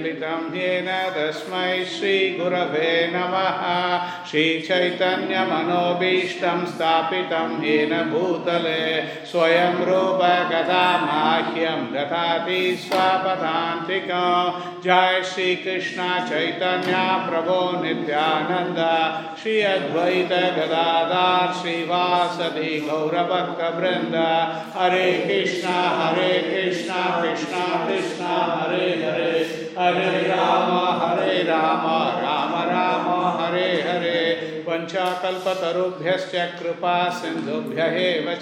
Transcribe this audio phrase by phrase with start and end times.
[0.00, 3.60] चक्षुर्वन्मिलितं येन तस्मै श्रीगुरवे नमः।
[4.30, 8.84] श्रीचैतन्यमनोभीष्टं स्थापितं येन भूतले।
[9.24, 14.28] स्वयं रूपकथा माह्यं ददाति स्वापदान्तिकं।
[14.84, 16.94] जय श्रीकृष्ण चैतन्य
[17.28, 18.78] प्रभो नित्यानन्द।
[19.42, 24.16] श्री अद्वैत गदाधार श्रीवासदि गौरभक्तवृन्द।
[24.76, 25.68] हरे कृष्ण
[26.00, 26.90] हरे कृष्ण
[27.22, 27.54] कृष्ण
[27.86, 29.32] कृष्ण हरे हरे
[29.90, 30.70] हरे राम
[31.02, 31.86] हरे राम
[32.24, 33.06] राम राम
[33.40, 34.20] हरे हरे।
[34.68, 37.82] पञ्चाकल्पतरुभ्यश्च कृपा सिन्धुभ्य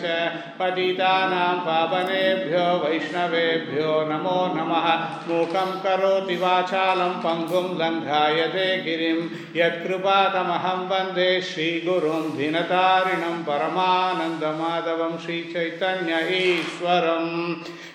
[0.00, 0.28] च।
[0.60, 4.86] पतितानां पावनेभ्यो वैष्णवेभ्यो नमो नमः।
[5.28, 9.20] मूकं करोति वाचालं पङ्गुं लङ्घायते गिरिं।
[9.62, 17.24] यत्कृपातमहं वन्दे श्रीगुरुं दिनतारिणं परमानन्दमाधवं श्रीचैतन्य ईश्वरं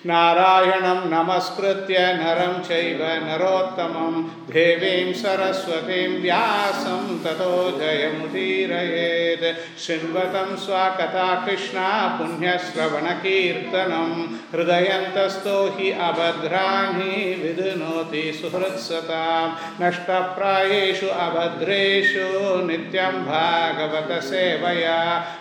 [0.06, 9.46] नारायणं नमस्कृत्य नरं चैव नरोत्तमं देवीं सरस्वतीं व्यासं ततो जयमुदीरयेत्
[9.80, 14.10] शृण्वतं स्वाकथा कृष्णा पुण्यश्रवणकीर्तनं।
[14.52, 19.48] हृदयन्तस्थो हि अभद्राणि विधुनोति सुहृत्सतां।
[19.82, 22.28] नष्टप्रायेषु अभद्रेषु
[22.66, 25.00] नित्यं भागवतसेवया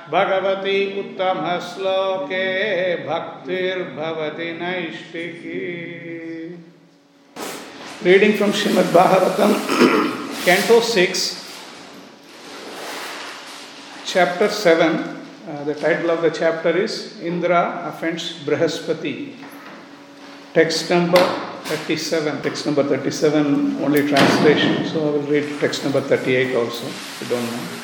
[0.09, 2.45] भगवती उत्तमश्लोके
[2.95, 4.52] भक्तिर्भवति
[8.05, 9.53] reading from Srimad Bhagavatam
[10.45, 11.21] canto six
[14.07, 14.97] chapter seven
[15.67, 17.61] the title of the chapter is Indra
[17.93, 19.15] offends Brihaspati
[20.55, 26.55] text number 37, text number 37 only translation so I will read text number 38
[26.61, 26.87] also,
[27.21, 27.82] you don't know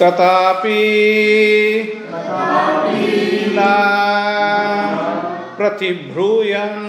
[0.00, 0.82] तथापि
[3.56, 3.64] न
[5.58, 6.84] प्रतिभ्रूयन्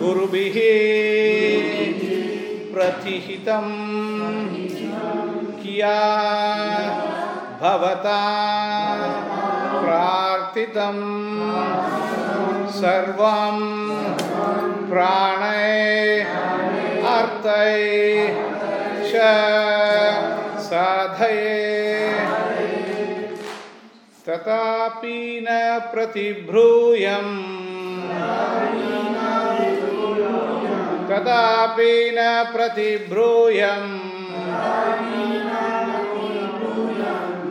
[0.00, 0.56] गुरुभिः
[2.72, 3.68] प्रतिहितं
[5.62, 5.96] किया
[7.62, 8.20] भवता
[9.84, 10.98] प्रार्थितं
[12.80, 13.58] सर्वं
[14.90, 15.66] प्राणै
[17.14, 17.74] अर्थै
[19.10, 19.69] च
[21.30, 22.80] साधये
[24.28, 27.34] तथापि न प्रतिभ्रूयम्
[31.10, 33.90] तथापि न प्रतिभ्रूयम्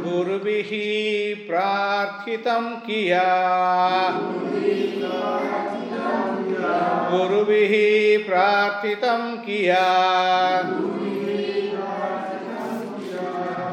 [0.04, 0.72] गुरुभिः
[1.48, 3.28] प्रार्थितं किया।
[7.12, 7.74] गुरुभिः
[8.26, 9.86] प्रार्थितं किया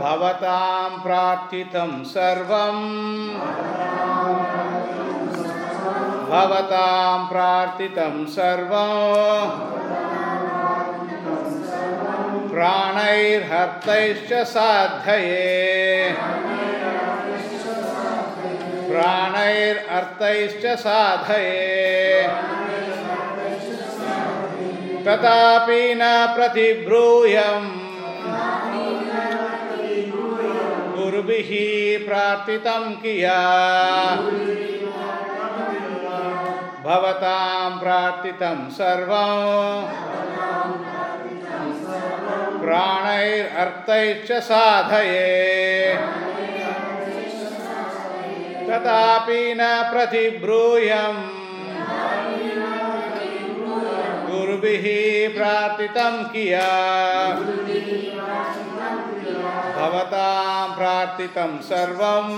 [0.06, 2.78] भवतां प्रार्थितं सर्वं।
[6.30, 9.48] भवतां प्रार्थितं सर्वं।
[12.48, 16.14] प्राणैर्हर्तैश्च साधये।
[18.90, 22.22] प्राणैरर्थैश्च साधये।
[25.02, 27.86] तथापि न प्रतिब्रूयम्
[31.06, 31.50] गुरुभिः
[32.08, 33.34] प्रार्थितं किया।
[36.84, 39.82] भवतां प्रार्थितं सर्वं।
[42.60, 45.94] प्राणैरर्थैश्च साधये।
[48.66, 51.28] तथापि न प्रतिब्रूयम्।
[54.30, 56.66] गुरुभिः प्रार्थितं किया
[59.86, 62.30] भवतां प्रार्थितं सर्वं।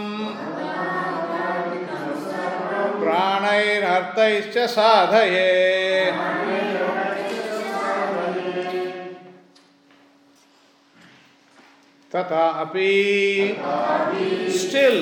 [3.03, 6.13] प्राणैरर्थैश्च साधये।
[12.15, 12.91] तथा अपि
[14.59, 14.99] स्टिल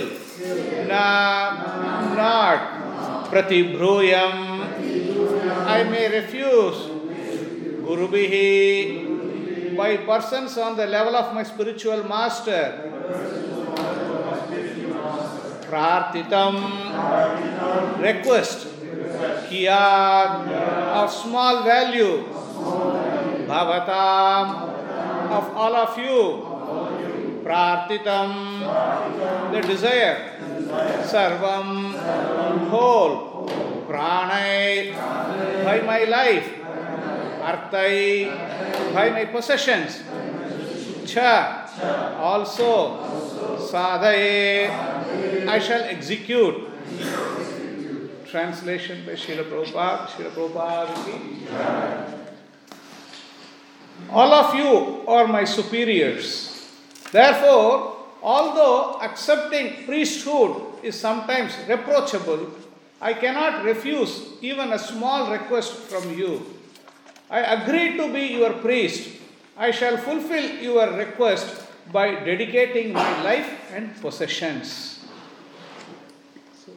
[0.90, 1.02] न
[2.18, 2.62] नॉट
[3.30, 4.62] प्रतिभ्रूयम
[5.68, 6.74] आई मे रिफ्यूज
[7.86, 8.34] गुरुभिः
[9.76, 12.92] by persons on the level of my spiritual master.
[15.68, 16.56] Prarthitam,
[18.00, 18.66] request,
[19.50, 20.48] kiyat,
[21.02, 22.24] of small value,
[23.50, 24.46] bhavatam,
[25.30, 26.42] of all of you,
[27.44, 28.30] prarthitam,
[29.52, 30.38] the desire,
[31.02, 31.94] sarvam,
[32.68, 33.48] whole,
[33.88, 34.94] pranay,
[35.64, 36.48] by my life,
[37.46, 38.26] arthai,
[38.92, 40.02] by my possessions,
[41.06, 41.70] cha,
[42.18, 42.98] also,
[43.70, 44.68] sadhaye,
[45.46, 46.72] I shall execute.
[48.26, 50.08] Translation by Srila Prabhupada.
[50.08, 52.12] Srila Prabhupada.
[54.10, 56.68] All of you are my superiors.
[57.12, 62.50] Therefore, although accepting priesthood is sometimes reproachable,
[63.00, 66.55] I cannot refuse even a small request from you.
[67.30, 69.10] I agree to be your priest.
[69.56, 75.04] I shall fulfill your request by dedicating my life and possessions.
[76.64, 76.72] So,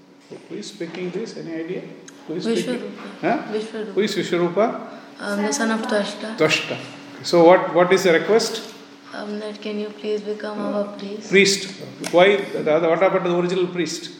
[0.47, 1.37] who is speaking this?
[1.37, 1.83] Any idea?
[2.27, 2.79] Who is speaking?
[2.79, 3.21] Vishwarupa.
[3.21, 3.37] Huh?
[3.51, 3.93] Vishwarupa.
[3.93, 4.87] Who is Vishwarupa?
[5.19, 6.37] Um, the son of Twashta.
[6.37, 6.77] Twashta.
[7.23, 8.73] So, what, what is the request?
[9.13, 11.29] Um, that can you please become our priest?
[11.29, 11.71] Priest.
[12.11, 12.37] Why?
[12.37, 14.11] The, the, what happened to the original priest?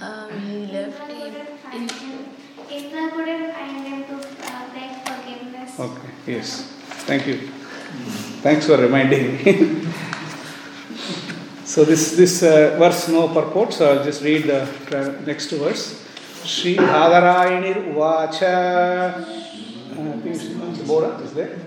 [0.00, 1.00] Um, he left.
[2.70, 3.50] Indra couldn't
[5.78, 6.62] Okay, yes.
[7.06, 7.36] Thank you.
[8.42, 9.86] Thanks for reminding me.
[11.64, 16.04] so this this uh, verse no purport, so I'll just read the tra- next verse.
[16.44, 18.54] Sri Bhadarayinir Uvacha.
[19.14, 21.58] Uh, I think it's Bora is there?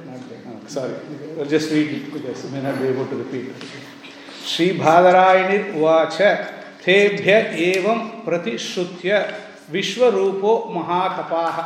[0.48, 0.96] Oh, sorry,
[1.40, 3.56] I'll just read it because I may not be able to repeat it.
[4.52, 6.16] Shri भादरायणिर उवाच
[6.86, 7.34] तेभ्य
[7.66, 9.18] एवं प्रतिश्रुत्य
[9.72, 11.58] विश्वरूपो महातपाः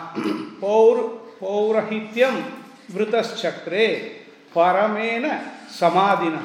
[0.61, 0.97] पौर
[1.39, 2.35] पौरहित्यम
[2.95, 3.87] वृतश्चक्रे
[4.55, 5.25] परमेन
[5.79, 6.37] समाधिन।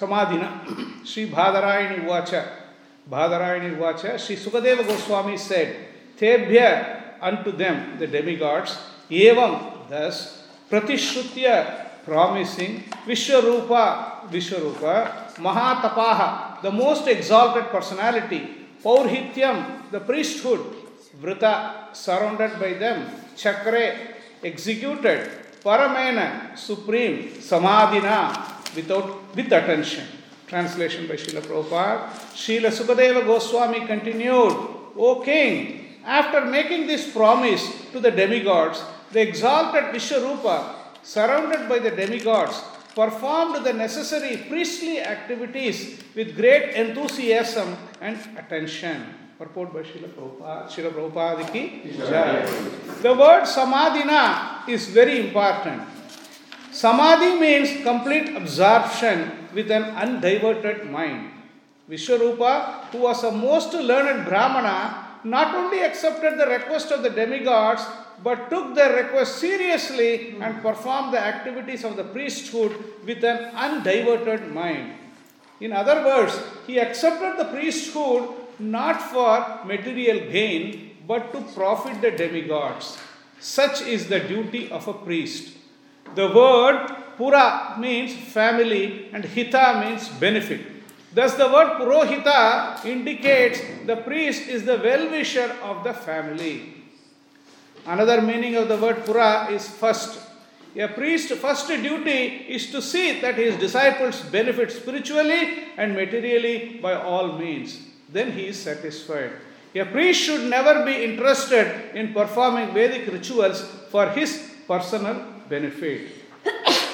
[0.00, 0.42] समाधिन।
[1.08, 2.34] श्री भादरायण उवाच।
[3.06, 5.72] भादरायण उवाच। Shri Sukhdev Goswami said
[6.20, 6.60] तेभ्य
[7.28, 8.78] unto them the Demi God's
[9.12, 9.56] एवं
[9.90, 10.20] दस
[10.70, 11.34] प्रतिश्रुत
[12.06, 13.50] promising विश्व
[14.32, 14.86] विश्व
[15.40, 16.12] महातपा
[16.64, 18.38] द मोस्ट एक्सॉल्टेड पर्सनालिटी
[18.84, 19.60] पौरहित्यम
[19.92, 20.60] द प्रीस्टहुड
[21.22, 21.52] वृता
[21.94, 23.04] सराउंडेड बै देम
[23.38, 23.84] चक्रे
[24.42, 25.30] executed,
[25.62, 30.06] Paramena, supreme, Samadhina, without, with attention.
[30.46, 32.10] Translation by Srila Prabhupada.
[32.34, 34.52] Srila Sukadeva Goswami continued,
[34.96, 41.90] O king, after making this promise to the demigods, the exalted Vishwarupa, surrounded by the
[41.90, 42.60] demigods,
[42.94, 49.21] performed the necessary priestly activities with great enthusiasm and attention.
[49.42, 50.70] Purport by Srila Prabhupada.
[50.70, 51.62] Srila Prabhupada ki
[51.98, 52.46] jai.
[53.02, 55.82] The word samadhina is very important.
[56.70, 61.32] Samadhi means complete absorption with an undiverted mind.
[61.90, 67.82] Vishwarupa, who was a most learned Brahmana, not only accepted the request of the demigods
[68.22, 72.70] but took their request seriously and performed the activities of the priesthood
[73.04, 74.92] with an undiverted mind.
[75.58, 82.10] In other words, he accepted the priesthood not for material gain but to profit the
[82.10, 82.98] demigods.
[83.40, 85.56] Such is the duty of a priest.
[86.14, 90.60] The word pura means family and hita means benefit.
[91.14, 96.74] Thus, the word purohita indicates the priest is the well wisher of the family.
[97.84, 100.20] Another meaning of the word pura is first.
[100.74, 106.94] A priest's first duty is to see that his disciples benefit spiritually and materially by
[106.94, 107.91] all means.
[108.12, 109.32] Then he is satisfied.
[109.74, 116.08] A priest should never be interested in performing Vedic rituals for his personal benefit.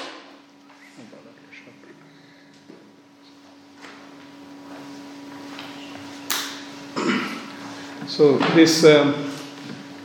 [8.09, 9.13] So, this um,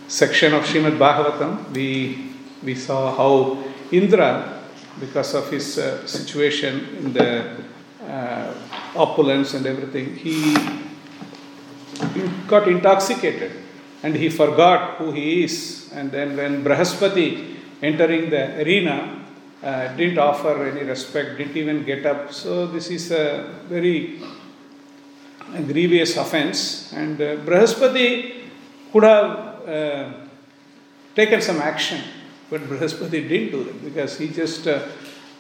[0.08, 4.62] section of Srimad Bhagavatam, we, we saw how Indra,
[5.00, 7.56] because of his uh, situation in the
[8.06, 8.54] uh,
[8.94, 10.54] opulence and everything, he
[12.48, 13.52] got intoxicated
[14.02, 15.90] and he forgot who he is.
[15.92, 19.24] And then, when Brihaspati entering the arena
[19.62, 22.32] uh, didn't offer any respect, didn't even get up.
[22.32, 24.20] So, this is a very
[25.66, 28.42] grievous offense, and uh, Brihaspati
[28.92, 30.12] could have uh,
[31.14, 32.00] taken some action,
[32.50, 34.86] but Brihaspati didn't do that because he just uh,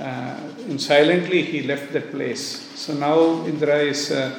[0.00, 0.36] uh,
[0.78, 2.70] silently he left that place.
[2.74, 4.38] So now Indra is uh,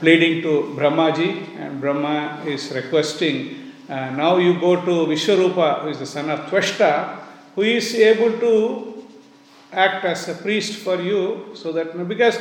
[0.00, 3.72] pleading to Brahmaji, and Brahma is requesting.
[3.88, 7.20] uh, now you go to Vishwarupa, who is the son of Twashta,
[7.54, 9.04] who is able to
[9.72, 12.38] act as a priest for you, so that because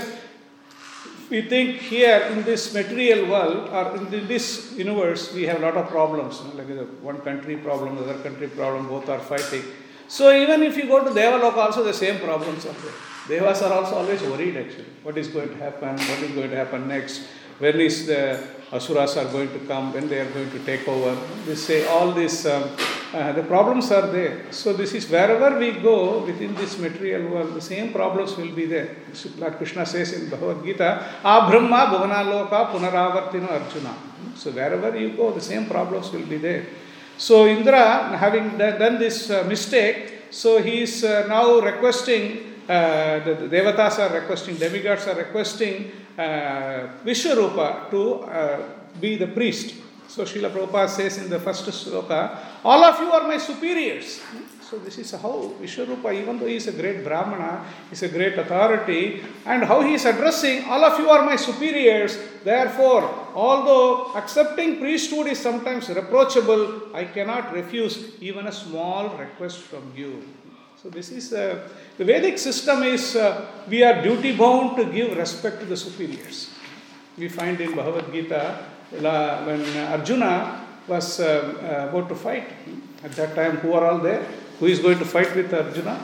[1.29, 5.77] we think here in this material world or in this universe we have a lot
[5.77, 9.63] of problems, you know, like one country problem, other country problem, both are fighting.
[10.09, 13.10] So even if you go to Devaloka, also the same problems are there.
[13.27, 14.85] Devas are also always worried actually.
[15.03, 15.93] What is going to happen?
[15.93, 17.21] What is going to happen next?
[17.59, 19.93] When is the asuras are going to come?
[19.93, 21.15] When they are going to take over?
[21.45, 22.45] They say all these.
[22.45, 22.69] Um,
[23.13, 24.51] uh, the problems are there.
[24.51, 28.65] So this is wherever we go within this material world, the same problems will be
[28.65, 28.95] there.
[29.37, 33.95] Like Krishna says in Bhagavad Gita, Abrahma bhuvanaloka punaravartina arjuna.
[34.35, 36.67] So wherever you go, the same problems will be there.
[37.17, 43.33] So Indra, having done this uh, mistake, so he is uh, now requesting uh, the,
[43.35, 48.59] the devatas are requesting, demigods are requesting uh, Vishwarupa to uh,
[48.99, 49.75] be the priest.
[50.07, 54.21] So Srila Prabhupada says in the first sloka, all of you are my superiors.
[54.59, 58.37] So this is how Vishwarupa, even though he is a great Brahmana, is a great
[58.37, 62.17] authority, and how he is addressing, all of you are my superiors.
[62.43, 63.03] Therefore,
[63.35, 70.23] although accepting priesthood is sometimes reproachable, I cannot refuse even a small request from you.
[70.81, 71.69] So this is uh,
[71.99, 76.49] the Vedic system is uh, we are duty bound to give respect to the superiors.
[77.19, 82.49] We find in Bhagavad Gita when Arjuna was uh, about to fight.
[83.03, 84.25] At that time, who are all there?
[84.59, 85.99] Who is going to fight with Arjuna?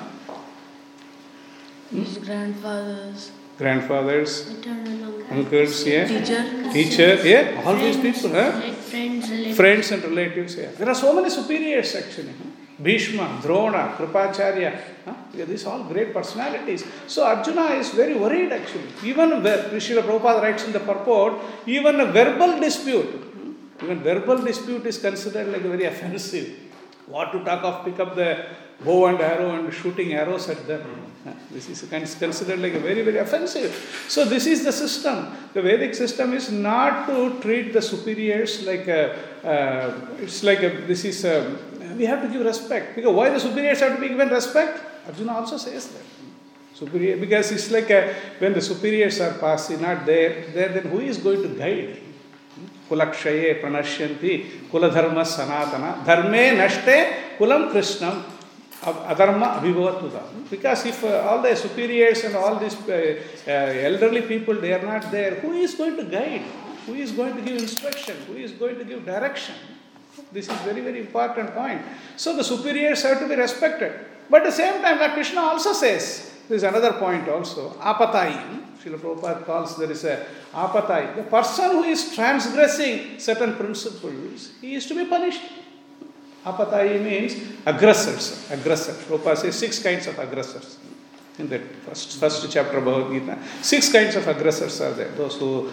[1.90, 3.32] His grandfathers.
[3.58, 4.48] Grandfathers,
[5.32, 6.06] uncles, yeah.
[6.06, 6.72] Teacher.
[6.72, 7.64] Teacher, yeah.
[7.66, 8.52] All these people, huh?
[8.62, 9.58] Friends, relatives.
[9.58, 10.70] Friends and relatives, yeah.
[10.78, 12.34] There are so many superiors actually.
[12.38, 12.67] Huh?
[12.82, 15.14] Bhishma, Drona, Kripacharya, huh?
[15.34, 16.86] these are all great personalities.
[17.08, 18.90] So Arjuna is very worried actually.
[19.04, 23.24] Even where, Srila Prabhupada writes in the purport, even a verbal dispute,
[23.82, 26.56] even verbal dispute is considered like very offensive.
[27.08, 28.46] What to talk of pick up the
[28.84, 30.84] bow and arrow and shooting arrows at them.
[31.52, 31.82] This is
[32.16, 34.06] considered like a very, very offensive.
[34.08, 35.36] So this is the system.
[35.54, 40.70] The Vedic system is not to treat the superiors like a, uh, it's like a,
[40.70, 41.58] this is a,
[41.98, 42.96] we have to give respect.
[42.96, 44.80] Because why the superiors have to be given respect?
[45.08, 46.04] Arjuna also says that.
[47.20, 47.90] Because it's like
[48.40, 52.02] when the superiors are passing, not there, then who is going to guide?
[52.88, 58.24] Kulakshaye pranashyanti kuladharma sanatana dharme nashte kulam krishnam
[58.82, 60.50] adharma abhivavatuda.
[60.50, 64.84] Because if uh, all the superiors and all these uh, uh, elderly people, they are
[64.84, 66.44] not there, who is going to guide?
[66.86, 68.16] Who is going to give instruction?
[68.28, 69.56] Who is going to give direction?
[70.32, 71.82] This is very, very important point.
[72.16, 73.94] So the superiors have to be respected.
[74.30, 78.64] But at the same time, like Krishna also says, there is another point also, atatayi.
[78.84, 81.16] Srila Prabhupada calls there is a atatayi.
[81.16, 85.42] The person who is transgressing certain principles, he is to be punished.
[86.46, 88.50] Atatayi means aggressors.
[88.52, 88.94] Aggressor.
[88.94, 90.78] Prabhupada says six kinds of aggressors.
[91.40, 95.10] In that first, first chapter of Bhagavad Gita, six kinds of aggressors are there.
[95.10, 95.70] Those who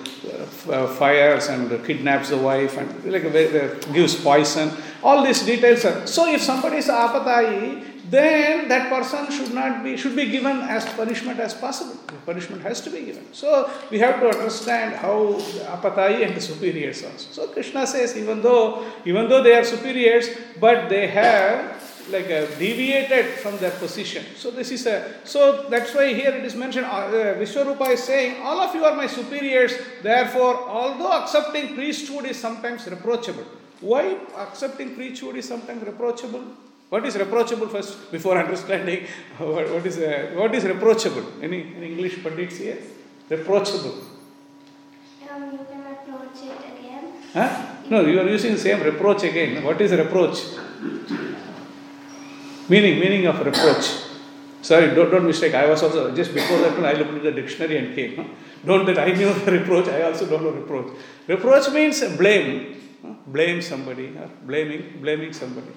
[0.70, 4.70] uh, fires and kidnaps the wife and like uh, gives poison.
[5.02, 6.06] All these details are.
[6.06, 10.84] So if somebody is atatayi, then that person should not be should be given as
[10.92, 11.96] punishment as possible.
[12.26, 13.24] Punishment has to be given.
[13.32, 15.40] So we have to understand how
[15.72, 17.32] atatayi and the superiors also.
[17.32, 20.28] So Krishna says even though even though they are superiors,
[20.60, 21.80] but they have
[22.10, 24.24] like a deviated from their position.
[24.36, 26.86] So this is a so that's why here it is mentioned.
[26.86, 29.72] Uh, Vishwarupa is saying, all of you are my superiors.
[30.02, 33.44] Therefore, although accepting priesthood is sometimes reproachable,
[33.80, 36.44] why accepting priesthood is sometimes reproachable?
[36.90, 39.06] What is reproachable first before understanding
[39.38, 41.24] what, what is uh, what is reproachable?
[41.42, 42.78] Any, any English pandits here?
[43.28, 43.94] Reproachable.
[45.30, 47.12] Um, you can approach it again.
[47.32, 47.66] Huh?
[47.90, 49.64] No, you are using the same reproach again.
[49.64, 50.38] What is reproach?
[52.68, 54.04] Meaning, meaning of reproach.
[54.62, 55.54] Sorry, don't, don't mistake.
[55.54, 58.30] I was also, just before that one, I looked at the dictionary and came.
[58.64, 60.96] Don't that I knew the reproach, I also don't know reproach.
[61.26, 62.80] Reproach means blame.
[63.26, 64.28] Blame somebody, huh?
[64.46, 65.68] blaming, blaming somebody.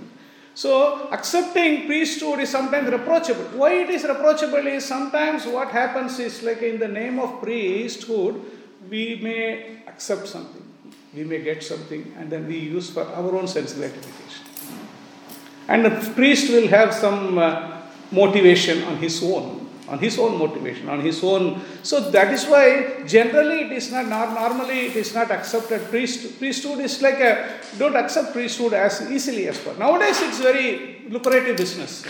[0.53, 3.44] So, accepting priesthood is sometimes reproachable.
[3.60, 8.41] Why it is reproachable is sometimes what happens is like in the name of priesthood,
[8.89, 10.63] we may accept something,
[11.13, 14.47] we may get something, and then we use for our own sense gratification.
[15.68, 17.82] And the priest will have some uh,
[18.12, 21.62] motivation on his own, on his own motivation, on his own.
[21.84, 25.82] So that is why generally it is not, normally it is not accepted.
[25.90, 29.80] Priest, priesthood is like a, don't accept priesthood as easily as possible.
[29.80, 32.06] Nowadays it's very lucrative business.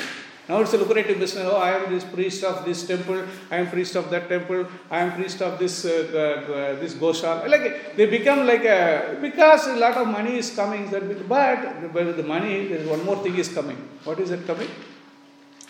[0.50, 1.46] Now it's a lucrative business.
[1.46, 3.24] Oh, I am this priest of this temple.
[3.52, 4.66] I am priest of that temple.
[4.90, 7.48] I am priest of this uh, uh, this goshal.
[7.50, 10.90] Like they become like a because a lot of money is coming.
[10.90, 13.78] That but but the money, there is one more thing is coming.
[14.06, 14.70] What is it coming?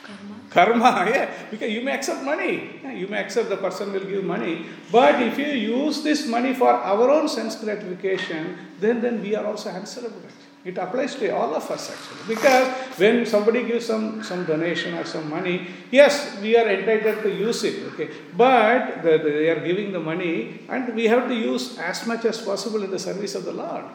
[0.07, 2.79] Karma, Karma, yeah, because you may accept money.
[2.81, 4.67] Yeah, You may accept the person will give money.
[4.91, 9.45] But if you use this money for our own sense gratification, then, then we are
[9.45, 10.21] also answerable.
[10.67, 12.35] It applies to all of us actually.
[12.35, 12.67] Because
[12.99, 17.63] when somebody gives some, some donation or some money, yes, we are entitled to use
[17.63, 17.75] it.
[17.93, 18.09] Okay.
[18.35, 22.25] But the, the- they are giving the money and we have to use as much
[22.25, 23.85] as possible in the service of the Lord.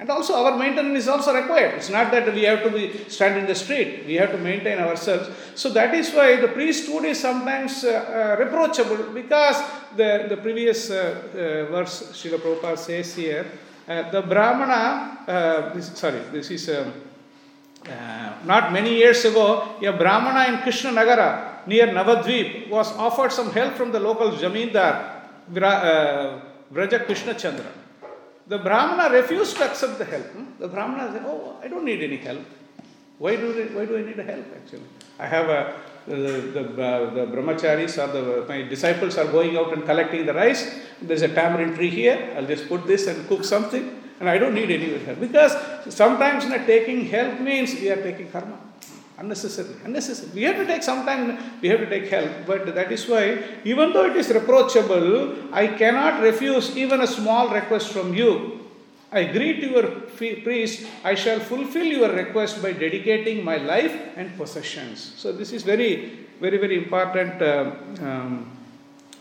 [0.00, 1.74] And also our maintenance is also required.
[1.74, 4.04] It's not that we have to be stand in the street.
[4.06, 5.28] We have to maintain ourselves.
[5.56, 9.60] So that is why the priesthood is sometimes uh, uh, reproachable because
[9.96, 13.44] the, the previous uh, uh, verse Srila Prabhupada says here,
[13.88, 16.92] the Brahmana, uh, this, sorry, this is um,
[17.88, 23.50] uh, not many years ago, a Brahmana in Krishna Nagara near Navadvip was offered some
[23.50, 25.22] help from the local Jamindar,
[25.56, 26.40] uh,
[26.72, 27.72] Vraja Krishna Chandra.
[28.46, 30.26] The Brahmana refused to accept the help.
[30.26, 30.44] hmm?
[30.58, 32.44] The Brahmana said, Oh, I don't need any help.
[33.18, 34.82] Why do, I, why do I need help actually?
[35.18, 35.74] I have a,
[36.08, 40.34] the, the, uh, the brahmacharis or the, my disciples are going out and collecting the
[40.34, 40.80] rice.
[41.00, 42.34] There's a tamarind tree here.
[42.36, 44.02] I'll just put this and cook something.
[44.20, 45.20] And I don't need any help.
[45.20, 45.54] Because
[45.94, 48.58] sometimes you know, taking help means we are taking karma.
[49.18, 49.74] Unnecessary.
[49.84, 50.30] Unnecessary.
[50.34, 52.30] We have to take sometime, we have to take help.
[52.46, 57.48] But that is why, even though it is reproachable, I cannot refuse even a small
[57.48, 58.57] request from you.
[59.11, 59.87] I agree to your
[60.17, 65.13] fee- priest, I shall fulfill your request by dedicating my life and possessions.
[65.17, 66.11] So, this is very,
[66.41, 67.41] very, very important.
[67.41, 68.51] Um, um,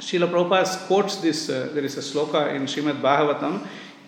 [0.00, 3.60] Srila Prabhupada quotes this, uh, there is a sloka in Srimad Bhagavatam.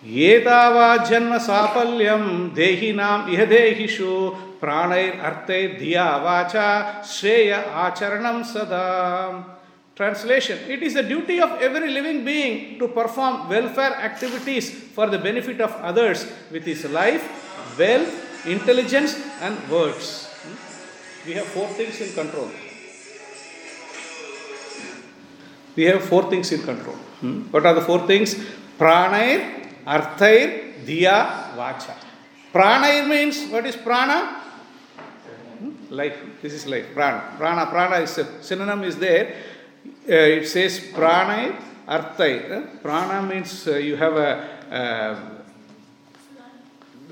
[0.07, 4.29] Etawah जन्म साफल्यम देहिनाम इह देहिषु
[4.61, 8.85] प्राणैर अर्थे धिया वाचा श्रेय आचरणम सदा
[10.00, 15.18] Translation It is the duty of every living being to perform welfare activities for the
[15.18, 17.20] benefit of others with his life,
[17.78, 18.08] wealth,
[18.46, 20.24] intelligence, and words.
[20.24, 21.28] Hmm?
[21.28, 22.48] We have four things in control.
[25.76, 26.96] We have four things in control.
[27.20, 27.42] Hmm?
[27.50, 28.34] What are the four things?
[28.78, 31.94] Pranair, Arthair, Diya, Vacha.
[32.54, 34.40] Pranair means what is prana?
[35.60, 35.72] Hmm?
[35.90, 36.18] Life.
[36.40, 36.86] This is life.
[36.94, 37.36] Prana.
[37.36, 37.66] Prana.
[37.66, 39.36] Prana is a synonym is there.
[40.08, 41.54] Uh, it says pranay,
[41.86, 42.50] arthai.
[42.50, 45.40] Uh, prana means uh, you have a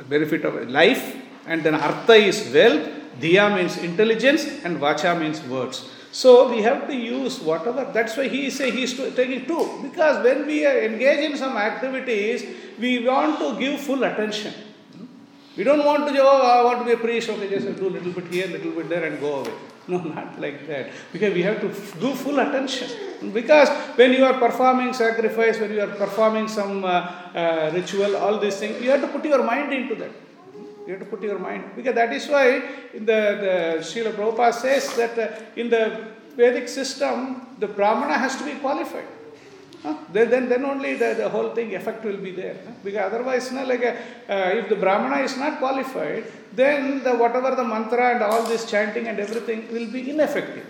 [0.09, 2.88] benefit of life, and then artha is wealth,
[3.20, 5.88] diya means intelligence, and vacha means words.
[6.11, 7.90] So we have to use whatever.
[7.92, 9.81] That's why he say he is taking two.
[9.83, 12.44] Because when we are engaged in some activities,
[12.79, 14.55] we want to give full attention.
[15.57, 17.90] We don't want to, oh, I want to be a priest, okay, just do a
[17.90, 19.53] little bit here, little bit there, and go away.
[19.92, 20.90] No, not like that.
[21.12, 22.90] Because we have to do full attention.
[23.33, 26.88] Because when you are performing sacrifice, when you are performing some uh,
[27.35, 30.11] uh, ritual, all these things, you have to put your mind into that.
[30.87, 31.72] You have to put your mind.
[31.74, 36.68] Because that is why in the, the Srila Prabhupada says that uh, in the Vedic
[36.68, 39.09] system, the Brahmana has to be qualified.
[40.12, 42.57] Then, then, then only the, the whole thing effect will be there.
[42.83, 43.93] Because otherwise, no, like a,
[44.29, 48.69] uh, if the Brahmana is not qualified, then the whatever the mantra and all this
[48.69, 50.67] chanting and everything will be ineffective.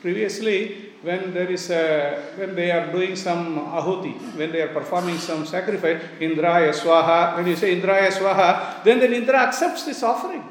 [0.00, 5.18] Previously, when there is a, when they are doing some ahuti, when they are performing
[5.18, 10.44] some sacrifice, Indraya Swaha, when you say Indraya Swaha, then the Indra accepts this offering.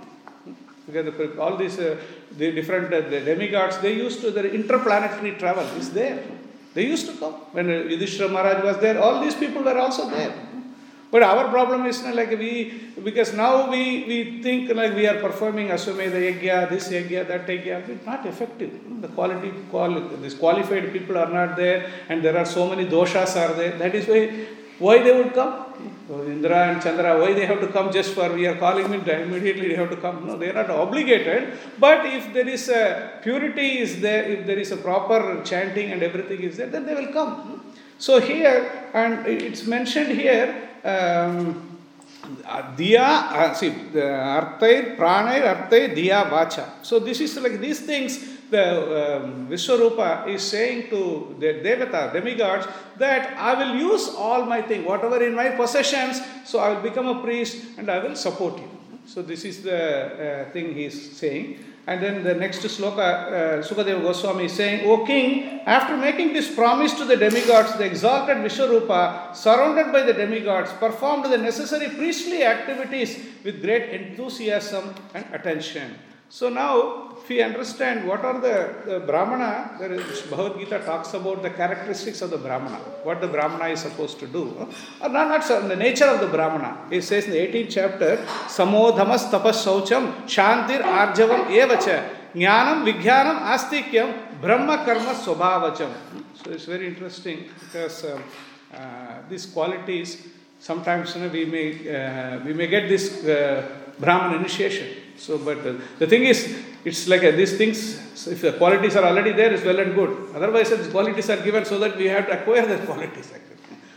[0.85, 1.95] Because all these uh,
[2.37, 6.21] the different uh, the demigods, they used to, their interplanetary travel is there.
[6.73, 7.33] They used to come.
[7.51, 10.33] When Yudhishthira Maharaj was there, all these people were also there.
[11.11, 15.19] But our problem is not like we, because now we, we think like we are
[15.19, 18.71] performing Aswamedha Yagya, this Yagya, that Yagya, it's not effective.
[19.01, 23.35] The quality, quali, these qualified people are not there, and there are so many doshas
[23.35, 23.77] are there.
[23.77, 24.47] That is why,
[24.81, 25.53] why they would come.
[26.09, 29.69] Indra and Chandra, why they have to come just for we are calling them, immediately
[29.69, 30.27] they have to come.
[30.27, 31.57] No, they are not obligated.
[31.79, 36.03] But if there is a purity is there, if there is a proper chanting and
[36.03, 37.63] everything is there, then they will come.
[37.97, 41.77] So here, and it's mentioned here, um,
[42.75, 46.65] diya, uh, see, the arthair, pranair, arthair, diya, vacha.
[46.81, 48.17] So this is like these things,
[48.51, 54.61] the um, Vishwarupa is saying to the Devata, demigods, that I will use all my
[54.61, 58.57] thing, whatever in my possessions, so I will become a priest and I will support
[58.59, 58.69] you.
[59.05, 61.65] So this is the uh, thing he is saying.
[61.87, 63.31] And then the next sloka, uh,
[63.63, 68.37] Sukadeva Goswami is saying, O king, after making this promise to the demigods, the exalted
[68.37, 75.95] Vishwarupa, surrounded by the demigods, performed the necessary priestly activities with great enthusiasm and attention.
[76.33, 81.13] So now, if we understand what are the, the Brahmana, there is Bhagavad Gita talks
[81.13, 84.47] about the characteristics of the Brahmana, what the Brahmana is supposed to do,
[85.01, 86.87] or not, not so, the nature of the Brahmana.
[86.89, 88.15] It says in the 18th chapter,
[88.47, 95.93] Samodhamas tapas saucham, shantir arjavam evacha, Jnanam, Vijnanam, Astikyam, Brahma Karma Swabhavajam.
[96.45, 98.23] So it's very interesting because um,
[98.73, 103.67] uh, these qualities sometimes you know, we may uh, we may get this uh,
[103.99, 105.00] Brahman initiation.
[105.25, 106.39] So, but uh, the thing is,
[106.83, 107.77] it's like uh, these things.
[108.19, 110.11] So if the qualities are already there, it's well and good.
[110.35, 113.31] Otherwise, these qualities are given so that we have to acquire the qualities.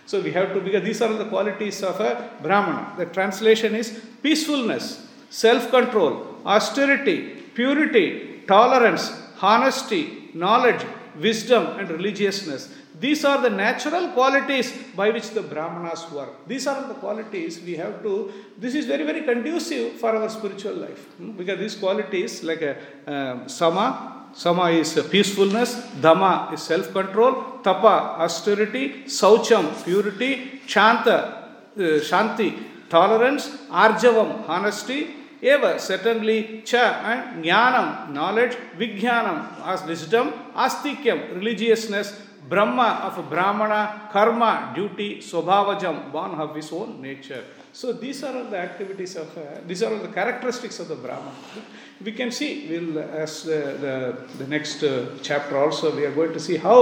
[0.07, 2.93] So we have to because these are the qualities of a Brahmana.
[2.99, 3.89] The translation is
[4.23, 7.17] peacefulness, self-control, austerity,
[7.55, 9.11] purity, tolerance,
[9.41, 10.85] honesty, knowledge,
[11.19, 12.73] wisdom, and religiousness.
[12.99, 16.47] These are the natural qualities by which the Brahmanas work.
[16.47, 18.33] These are the qualities we have to.
[18.57, 21.33] This is very, very conducive for our spiritual life hmm?
[21.33, 28.23] because these qualities, like a um, sama, sama is peacefulness, dhamma is self control, tapa,
[28.23, 31.17] austerity, saucham, purity, shanta,
[31.77, 35.15] uh, shanti, tolerance, arjavam, honesty,
[35.53, 36.39] eva certainly
[36.71, 39.39] cha and jnanam knowledge vijnanam
[39.73, 40.29] as wisdom
[40.67, 42.09] astikyam religiousness
[42.53, 43.83] brahma of brahmana
[44.15, 49.37] karma duty swabhavajam one of his own nature so these are all the activities of
[49.37, 51.35] uh, these are all the characteristics of the brahman.
[52.05, 53.95] We can see we'll as the, the,
[54.39, 56.79] the next uh, chapter also we are going to see how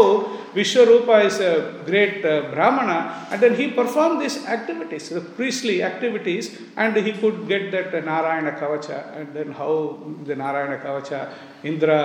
[0.55, 6.61] vishwarupa is a great uh, brahmana and then he performed these activities the priestly activities
[6.77, 12.01] and he could get that narayana kavacha and then how the narayana kavacha indra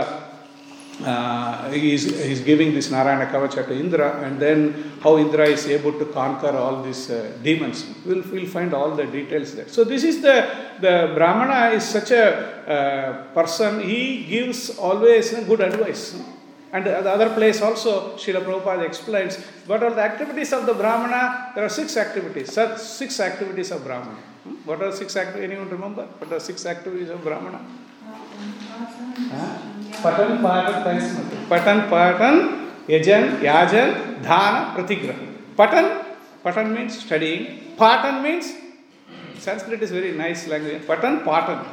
[1.03, 5.93] uh, he is, giving this Narayana Kavacha to Indra, and then how Indra is able
[5.93, 7.85] to conquer all these uh, demons.
[8.05, 9.67] We'll, we'll find all the details there.
[9.67, 10.49] So, this is the,
[10.81, 16.19] the Brahmana is such a uh, person, he gives always good advice.
[16.73, 21.53] And the other place also, Srila Prabhupada explains what are the activities of the Brahmana?
[21.55, 24.17] There are six activities, six activities of Brahmana.
[24.43, 24.55] Hmm?
[24.65, 25.51] What are six activities?
[25.51, 26.03] Anyone remember?
[26.03, 27.65] What are six activities of Brahmana?
[29.31, 29.76] Huh?
[30.01, 31.15] Patan, Patan, thanks.
[31.49, 32.35] Patan, Patan,
[32.87, 35.25] Yajan, Yajan, Dhana, Pratigraha.
[35.55, 35.85] Patan,
[36.43, 37.75] Patan means studying.
[37.77, 38.53] Patan means,
[39.37, 40.85] Sanskrit is very nice language.
[40.87, 41.65] Patan, Patan.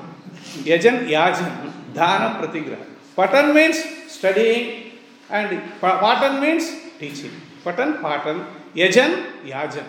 [0.65, 2.85] Yajan, Yajan, Dhana, Pratigraha.
[3.17, 4.93] Patan means studying
[5.31, 7.31] and Patan means teaching.
[7.63, 9.85] Patan, Patan, Yajan, Yajan.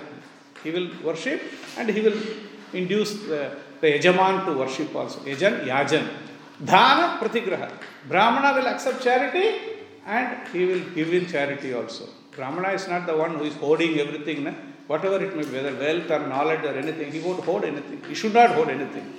[0.64, 1.42] He will worship
[1.78, 2.18] and he will
[2.74, 5.20] induce the, the Yajaman to worship also.
[5.22, 6.08] Yajan, Yajan.
[12.36, 14.54] Brahmana is not the one who is hoarding everything, na?
[14.88, 18.02] whatever it may be, whether wealth or knowledge or anything, he won't hoard anything.
[18.08, 19.14] He should not hoard anything.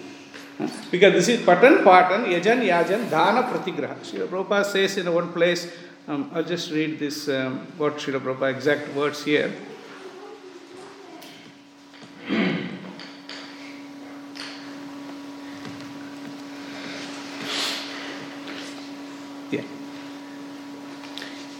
[0.90, 3.96] Because this is Patan, Patan, Yajan, Yajan, Dhana Pratigraha.
[3.98, 5.70] Srila Prabhupada says in one place,
[6.08, 9.52] um, I'll just read this, um, what Srila Prabhupada exact words here.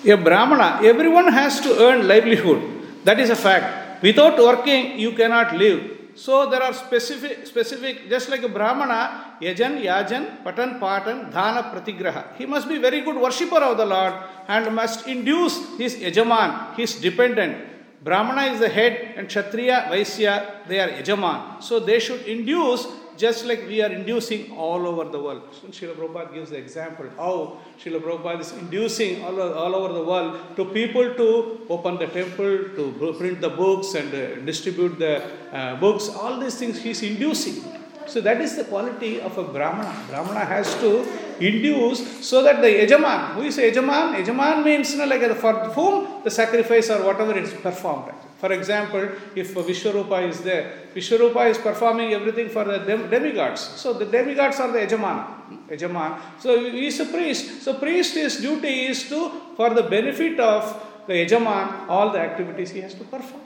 [0.07, 2.63] A Brahmana, everyone has to earn livelihood.
[3.03, 4.03] That is a fact.
[4.03, 5.81] Without working, you cannot live.
[6.15, 12.37] So there are specific, specific, just like a Brahmana, Yajan, Yajan, Patan, Patan, Dhana, Pratigraha.
[12.37, 14.15] He must be very good worshipper of the Lord
[14.47, 17.59] and must induce his Yajaman, his dependent.
[18.05, 21.63] Brahmana is the head and Kshatriya, Vaisya, they are Yajaman.
[21.63, 25.43] So they should induce just like we are inducing all over the world.
[25.71, 30.57] Srila Prabhupada gives the example how Srila Prabhupada is inducing all, all over the world
[30.57, 35.77] to people to open the temple, to print the books and uh, distribute the uh,
[35.77, 36.09] books.
[36.09, 37.65] All these things he is inducing.
[38.07, 39.95] So that is the quality of a Brahmana.
[40.09, 41.05] Brahmana has to
[41.41, 44.17] induce so that the Yajaman, who is Yajaman?
[44.17, 48.13] Yajaman means you know, like for whom the sacrifice or whatever is performed.
[48.39, 53.61] For example, if Vishwarupa is there, Vishwarupa is performing everything for the demigods.
[53.61, 55.69] So the demigods are the Yajaman.
[55.69, 56.21] Yajaman.
[56.39, 57.63] So he is a priest.
[57.63, 62.71] So priest his duty is to, for the benefit of the Yajaman, all the activities
[62.71, 63.43] he has to perform.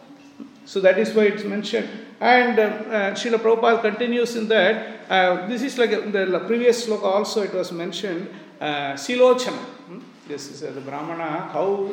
[0.65, 1.89] So that is why it's mentioned.
[2.21, 5.11] And uh, uh, Prabhupada continues in that.
[5.11, 8.29] Uh, this is like in the previous sloka also it was mentioned.
[8.61, 9.57] Uh, Silochana.
[9.57, 10.01] Hmm?
[10.29, 11.49] This is uh, the Brahmana.
[11.51, 11.91] How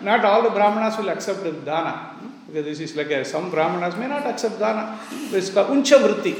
[0.00, 2.16] not all the Brahmanas will accept dana.
[2.18, 2.28] Hmm?
[2.48, 4.98] Because this is like a, some Brahmanas may not accept dana.
[5.30, 6.34] This is called Unchavritti.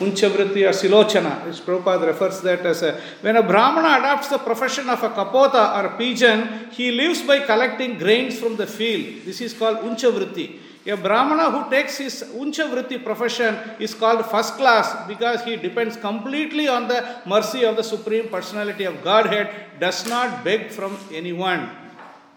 [0.00, 1.46] Unchavritti or Silochana.
[1.46, 3.00] Which Prabhupada refers that as a.
[3.22, 7.40] When a Brahmana adopts the profession of a kapota or a pigeon, he lives by
[7.40, 9.24] collecting grains from the field.
[9.24, 10.60] This is called Unchavritti.
[10.86, 16.68] A Brahmana who takes his Unchavritti profession is called first class because he depends completely
[16.68, 19.48] on the mercy of the Supreme Personality of Godhead,
[19.80, 21.70] does not beg from anyone.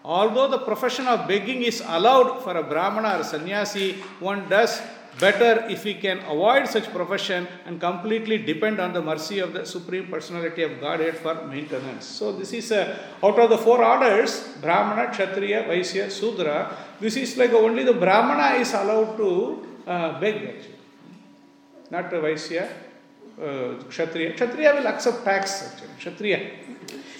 [0.02, 4.80] Although the profession of begging is allowed for a Brahmana or sannyasi, one does
[5.18, 9.64] better if we can avoid such profession and completely depend on the mercy of the
[9.64, 12.04] Supreme Personality of Godhead for maintenance.
[12.06, 16.76] So, this is uh, out of the four orders Brahmana, Kshatriya, Vaishya, Sudra.
[17.00, 20.78] This is like only the Brahmana is allowed to uh, beg actually,
[21.90, 22.68] not the Vaishya.
[23.38, 24.32] Uh, Kshatriya.
[24.34, 25.94] Kshatriya will accept tax actually.
[25.98, 26.50] Kshatriya.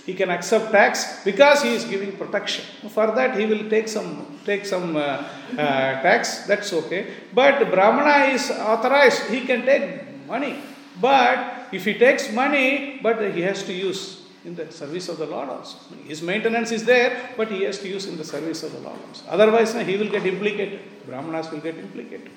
[0.04, 2.64] He can accept tax because he is giving protection.
[2.90, 6.46] For that, he will take some take some uh, uh, tax.
[6.46, 7.06] That's okay.
[7.34, 9.30] But Brahmana is authorized.
[9.30, 10.56] He can take money.
[11.00, 15.26] But if he takes money, but he has to use in the service of the
[15.26, 15.76] Lord also.
[16.06, 18.98] His maintenance is there, but he has to use in the service of the Lord.
[19.28, 20.80] Otherwise, he will get implicated.
[21.06, 22.30] Brahmanas will get implicated.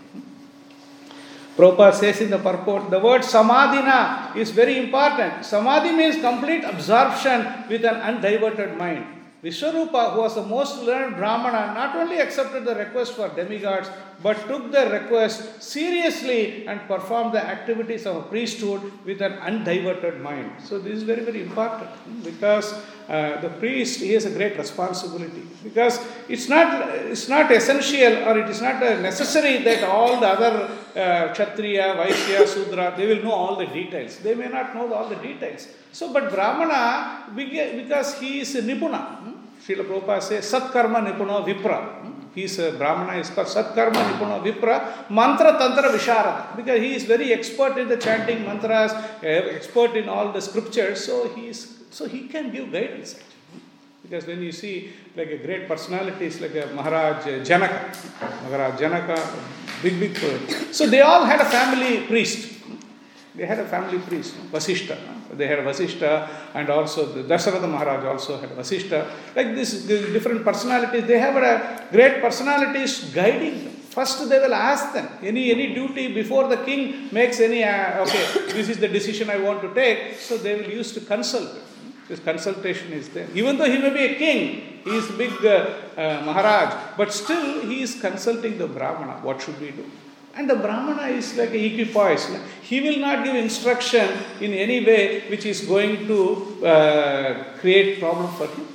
[1.58, 5.46] Prabhupada says in the purport, the word samadhina is very important.
[5.46, 9.06] Samadhi means complete absorption with an undiverted mind.
[9.44, 13.90] Vishwarupa, who was the most learned Brahmana, not only accepted the request for demigods,
[14.24, 20.22] but took the request seriously and performed the activities of a priesthood with an undiverted
[20.22, 20.52] mind.
[20.64, 21.90] So, this is very, very important
[22.24, 22.74] because
[23.10, 28.38] uh, the priest he has a great responsibility because it's not it's not essential or
[28.40, 30.54] it is not uh, necessary that all the other
[30.96, 35.10] uh, kshatriya vaishya sudra they will know all the details they may not know all
[35.10, 39.42] the details so but brahmana because he is a nipuna hmm?
[39.62, 42.01] Srila Prabhupada says Satkarma Nipuna Vipra.
[42.38, 44.76] इस ब्राह्मण इस पर सत्कर्म निपुण विप्र
[45.12, 48.82] मंत्र तंत्र विशारद because he is very expert in the chanting mantra
[49.26, 53.16] expert in all the scriptures so he is so he can give guidance
[54.04, 54.74] because when you see
[55.18, 57.80] like a great personalities like a Maharaj Janak
[58.22, 59.16] Maharaj Janak
[59.84, 60.16] big big
[60.74, 62.50] so they all had a family priest
[63.38, 64.92] they had a family priest Vashishtha
[65.34, 69.10] They had Vasishta, and also the Dasharatha Maharaj also had Vasishta.
[69.36, 73.74] Like this, the different personalities, they have a great personalities guiding them.
[73.92, 77.64] First, they will ask them any any duty before the king makes any.
[77.64, 80.16] Uh, okay, this is the decision I want to take.
[80.16, 81.50] So they will use to consult.
[82.08, 83.28] This consultation is there.
[83.34, 87.62] Even though he may be a king, he is big uh, uh, Maharaj, but still
[87.68, 89.20] he is consulting the Brahmana.
[89.22, 89.86] What should we do?
[90.36, 92.40] And the Brahmana is like equipoised.
[92.62, 94.08] He will not give instruction
[94.40, 98.68] in any way which is going to uh, create problem for him.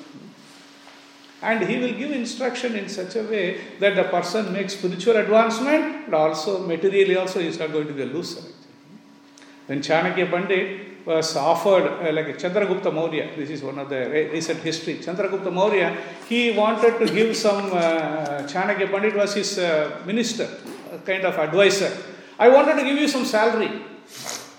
[1.43, 6.11] And he will give instruction in such a way that the person makes spiritual advancement,
[6.11, 8.43] but also materially also he is not going to be a loser.
[9.67, 14.61] When Chanakya Pandit was offered, uh, like Chandragupta Maurya, this is one of the recent
[14.61, 15.97] history, Chandragupta Maurya,
[16.29, 20.49] he wanted to give some, uh, Chanakya Pandit was his uh, minister,
[20.99, 21.97] kind of advisor.
[22.39, 23.71] I wanted to give you some salary.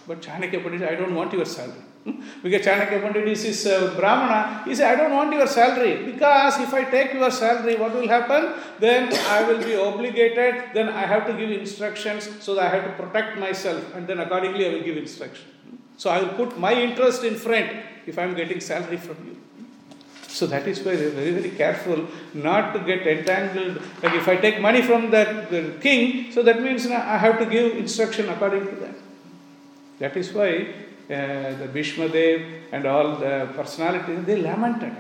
[0.08, 1.84] But Chanakya Pandit, I don't want your salary.
[2.42, 6.12] Because Chanakya Pandit is his uh, Brahmana, he said, I don't want your salary.
[6.12, 8.54] Because if I take your salary, what will happen?
[8.80, 12.86] Then I will be obligated, then I have to give instructions, so that I have
[12.86, 15.48] to protect myself, and then accordingly I will give instruction.
[15.98, 17.70] So I will put my interest in front
[18.06, 19.47] if I am getting salary from you.
[20.38, 23.82] So that is why they are very, very careful not to get entangled.
[24.04, 27.46] Like if I take money from the, the king, so that means I have to
[27.48, 28.96] give instruction according to that.
[29.98, 30.52] That is why
[31.10, 34.94] uh, the Bhishma Dev and all the personalities, they lamented.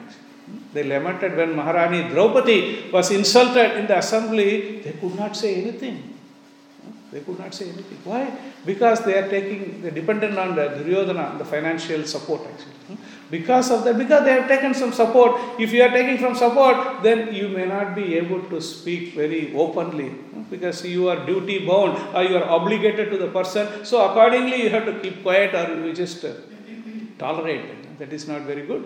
[0.73, 6.15] They lamented when Maharani Draupadi was insulted in the assembly, they could not say anything.
[7.11, 7.99] They could not say anything.
[8.03, 8.35] Why?
[8.65, 12.76] Because they are taking, they dependent on the Duryodhana, the financial support actually.
[13.29, 15.59] Because of that, because they have taken some support.
[15.59, 19.53] If you are taking from support, then you may not be able to speak very
[19.53, 20.15] openly
[20.49, 23.83] because you are duty bound or you are obligated to the person.
[23.83, 26.33] So accordingly, you have to keep quiet or you just uh,
[27.19, 27.99] tolerate.
[27.99, 28.85] That is not very good.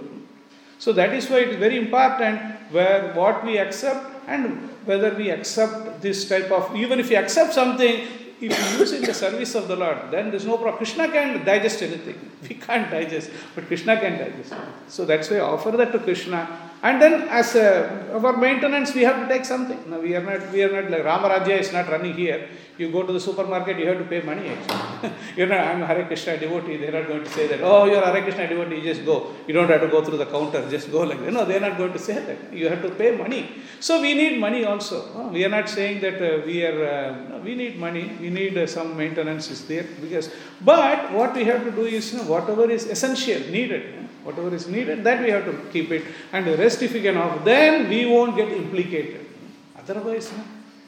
[0.80, 5.30] So that is why it is very important where what we accept and whether we
[5.30, 8.08] accept this type of even if you accept something
[8.42, 10.78] if you use in the service of the Lord, then there's no problem.
[10.78, 12.20] Krishna can digest anything.
[12.50, 14.54] We can't digest, but Krishna can digest.
[14.88, 16.71] So that's why I offer that to Krishna.
[16.84, 19.80] And then as a, our maintenance, we have to take something.
[19.88, 22.48] Now we are not, we are not like Ramarajya is not running here.
[22.80, 25.12] You go to the supermarket, you have to pay money actually.
[25.38, 26.78] You're not, I'm a Hare Krishna devotee.
[26.78, 29.36] They're not going to say that, oh, you're a Hare Krishna devotee, you just go.
[29.46, 31.32] You don't have to go through the counter, just go like that.
[31.32, 32.52] No, they're not going to say that.
[32.52, 33.62] You have to pay money.
[33.80, 35.30] So we need money also.
[35.30, 38.18] We are not saying that uh, we are, uh, no, we need money.
[38.20, 39.86] We need uh, some maintenance is there.
[40.02, 40.32] because.
[40.62, 44.68] But what we have to do is, you know, whatever is essential, needed, whatever is
[44.68, 46.04] needed, that we have to keep it.
[46.32, 49.26] And the rest, if we can offer, then we won't get implicated.
[49.78, 50.32] Otherwise?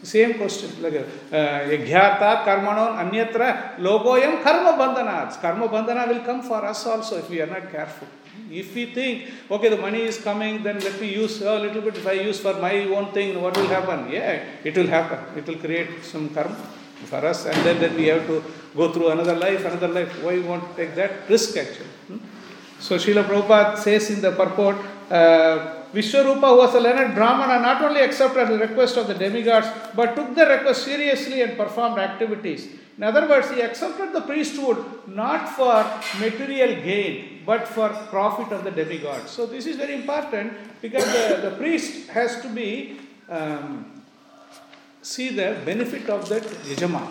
[0.03, 0.69] Same question.
[0.81, 1.35] Like uh,
[1.71, 5.39] Yaghyata karmanon anyatra logoyam karma bandhanat.
[5.41, 8.07] Karma bandhana will come for us also if we are not careful.
[8.51, 11.95] If we think, okay, the money is coming, then let me use a little bit.
[11.95, 14.11] If I use for my own thing, what will happen?
[14.11, 15.19] Yeah, it will happen.
[15.37, 16.57] It will create some karma.
[17.05, 18.43] for us, and then, then we have to
[18.75, 20.23] go through another life, another life.
[20.23, 21.85] Why you want to take that risk actually?
[22.07, 22.17] Hmm?
[22.83, 24.75] So Srila Prabhupada says in the purport,
[25.09, 29.67] uh, Vishwarupa, who was a learned Brahmana, not only accepted the request of the demigods,
[29.95, 32.67] but took the request seriously and performed activities.
[32.97, 35.77] In other words, he accepted the priesthood not for
[36.19, 39.31] material gain, but for profit of the demigods.
[39.31, 44.03] So this is very important because the, the priest has to be um,
[45.01, 47.09] see the benefit of that yajaman,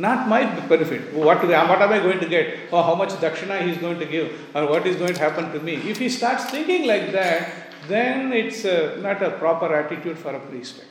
[0.00, 1.12] not my benefit.
[1.12, 2.72] What, what am I going to get?
[2.72, 4.32] Or how much dakshina he is going to give?
[4.54, 5.74] Or what is going to happen to me?
[5.74, 7.50] If he starts thinking like that,
[7.88, 10.82] then it's uh, not a proper attitude for a priest.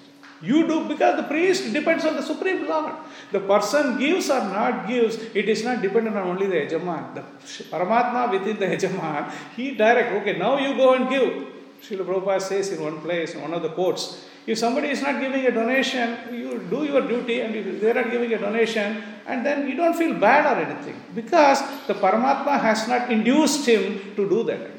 [0.42, 2.94] You do because the priest depends on the Supreme Lord.
[3.32, 7.16] The person gives or not gives, it is not dependent on only the Yajaman.
[7.16, 7.24] The
[7.72, 11.48] Paramatma within the Yajaman, he direct, okay, now you go and give.
[11.82, 15.22] Srila Prabhupada says in one place, in one of the quotes, if somebody is not
[15.22, 19.04] giving a donation, you do your duty, and if they are not giving a donation,
[19.28, 24.16] and then you don't feel bad or anything, because the Paramatma has not induced him
[24.16, 24.72] to do that.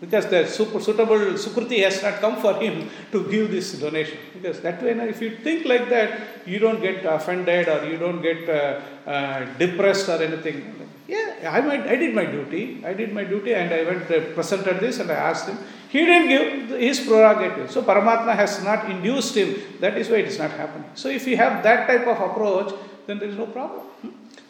[0.00, 4.16] Because the super suitable sukruti has not come for him to give this donation.
[4.32, 8.22] Because that way, if you think like that, you don't get offended or you don't
[8.22, 10.88] get uh, uh, depressed or anything.
[11.06, 12.82] Yeah, I, might, I did my duty.
[12.86, 15.58] I did my duty and I went uh, presented this and I asked him.
[15.90, 17.70] He didn't give his prerogative.
[17.70, 19.56] So Paramatma has not induced him.
[19.80, 20.88] That is why it is not happening.
[20.94, 22.72] So if you have that type of approach,
[23.06, 23.86] then there is no problem.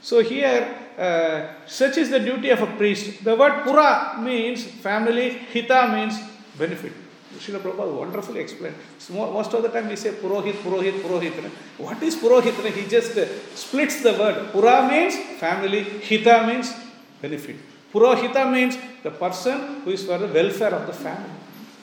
[0.03, 3.25] So here, uh, such is the duty of a priest.
[3.25, 6.21] The word pura means family, hita means
[6.59, 6.93] benefit.
[7.39, 8.75] Srila Prabhupada wonderfully explained.
[9.11, 11.51] Most of the time we say purohit, purohit, purohit.
[11.79, 12.53] What is purohit?
[12.75, 13.17] He just
[13.57, 14.53] splits the word.
[14.53, 16.71] Pura means family, hita means
[17.23, 17.57] benefit.
[17.93, 21.31] Purohita means the person who is for the welfare of the family,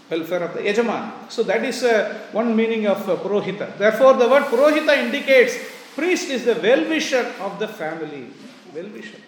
[0.10, 1.30] welfare of the yajaman.
[1.30, 3.78] So that is uh, one meaning of uh, purohita.
[3.78, 5.58] Therefore, the word purohita indicates
[5.96, 8.28] priest is the well-wisher of the family.
[8.74, 9.20] Well-wisher.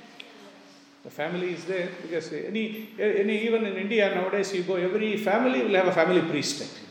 [1.04, 5.64] The family is there because any, any even in India nowadays you go every family
[5.64, 6.62] will have a family priest.
[6.62, 6.89] Actually.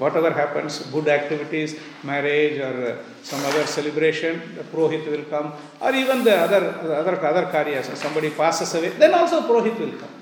[0.00, 5.92] Whatever happens, good activities, marriage or uh, some other celebration, the Purohit will come, or
[5.94, 6.62] even the other
[7.00, 7.94] other other karyas.
[8.04, 10.14] Somebody passes away, then also prohit will come.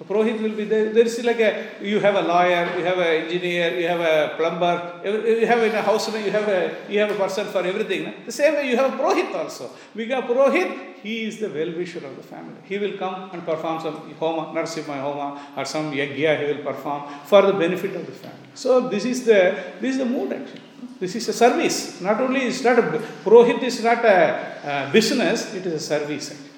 [0.00, 0.94] The Purohit will be there.
[0.94, 4.34] There is like a you have a lawyer, you have an engineer, you have a
[4.34, 8.14] plumber, you have in a house, you have a you have a person for everything.
[8.24, 9.70] The same way you have a Purohit also.
[9.94, 12.56] Got Purohit, he is the well-wisher of the family.
[12.64, 17.02] He will come and perform some homa, Narsimha homa, or some yagya he will perform
[17.26, 18.48] for the benefit of the family.
[18.54, 20.62] So this is the this is the mood actually.
[20.98, 22.00] This is a service.
[22.00, 22.82] Not only it's not a
[23.22, 26.30] Purohit is not a, a business, it is a service.
[26.30, 26.49] Actually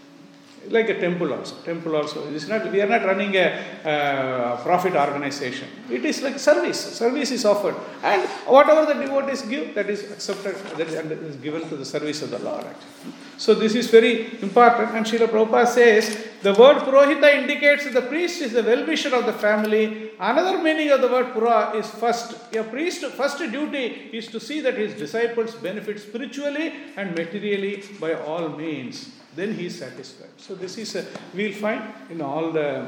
[0.70, 1.57] like a temple also.
[1.62, 2.33] Temple also.
[2.33, 5.68] It's not, we are not running a profit organization.
[5.90, 6.81] It is like service.
[6.96, 7.77] Service is offered.
[8.03, 12.31] And whatever the devotees give, that is accepted, that is given to the service of
[12.31, 12.64] the Lord.
[12.64, 13.12] Actually.
[13.38, 14.90] So this is very important.
[14.90, 19.33] And Srila Prabhupada says, the word Purohita indicates the priest is the well-wisher of the
[19.33, 20.11] family.
[20.20, 22.35] Another meaning of the word Pura is first.
[22.55, 28.14] A priest first duty is to see that his disciples benefit spiritually and materially by
[28.14, 30.31] all means then he is satisfied.
[30.37, 32.87] So this is a, we'll find in all the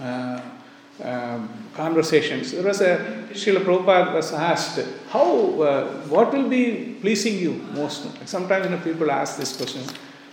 [0.00, 0.40] uh,
[1.02, 2.52] um, conversations.
[2.52, 8.06] There was a Srila Prabhupada was asked, how, uh, what will be pleasing you most?
[8.26, 9.82] Sometimes you know, people ask this question.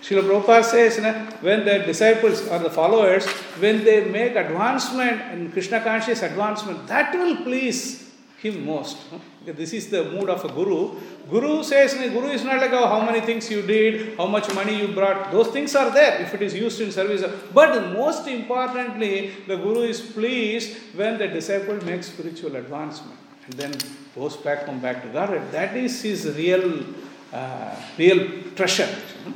[0.02, 3.26] Srila Prabhupada says, you know, when the disciples or the followers,
[3.60, 8.12] when they make advancement in Krishna conscious advancement, that will please
[8.43, 8.97] him most.
[9.45, 10.95] This is the mood of a guru.
[11.29, 14.79] Guru says, Guru is not like oh, how many things you did, how much money
[14.79, 15.34] you brought.
[15.34, 17.23] Those things are there if it is used in service.
[17.53, 23.73] But most importantly, the Guru is pleased when the disciple makes spiritual advancement and then
[24.15, 25.29] goes back home back to God.
[25.51, 26.86] That is his real,
[27.34, 28.89] uh, real treasure.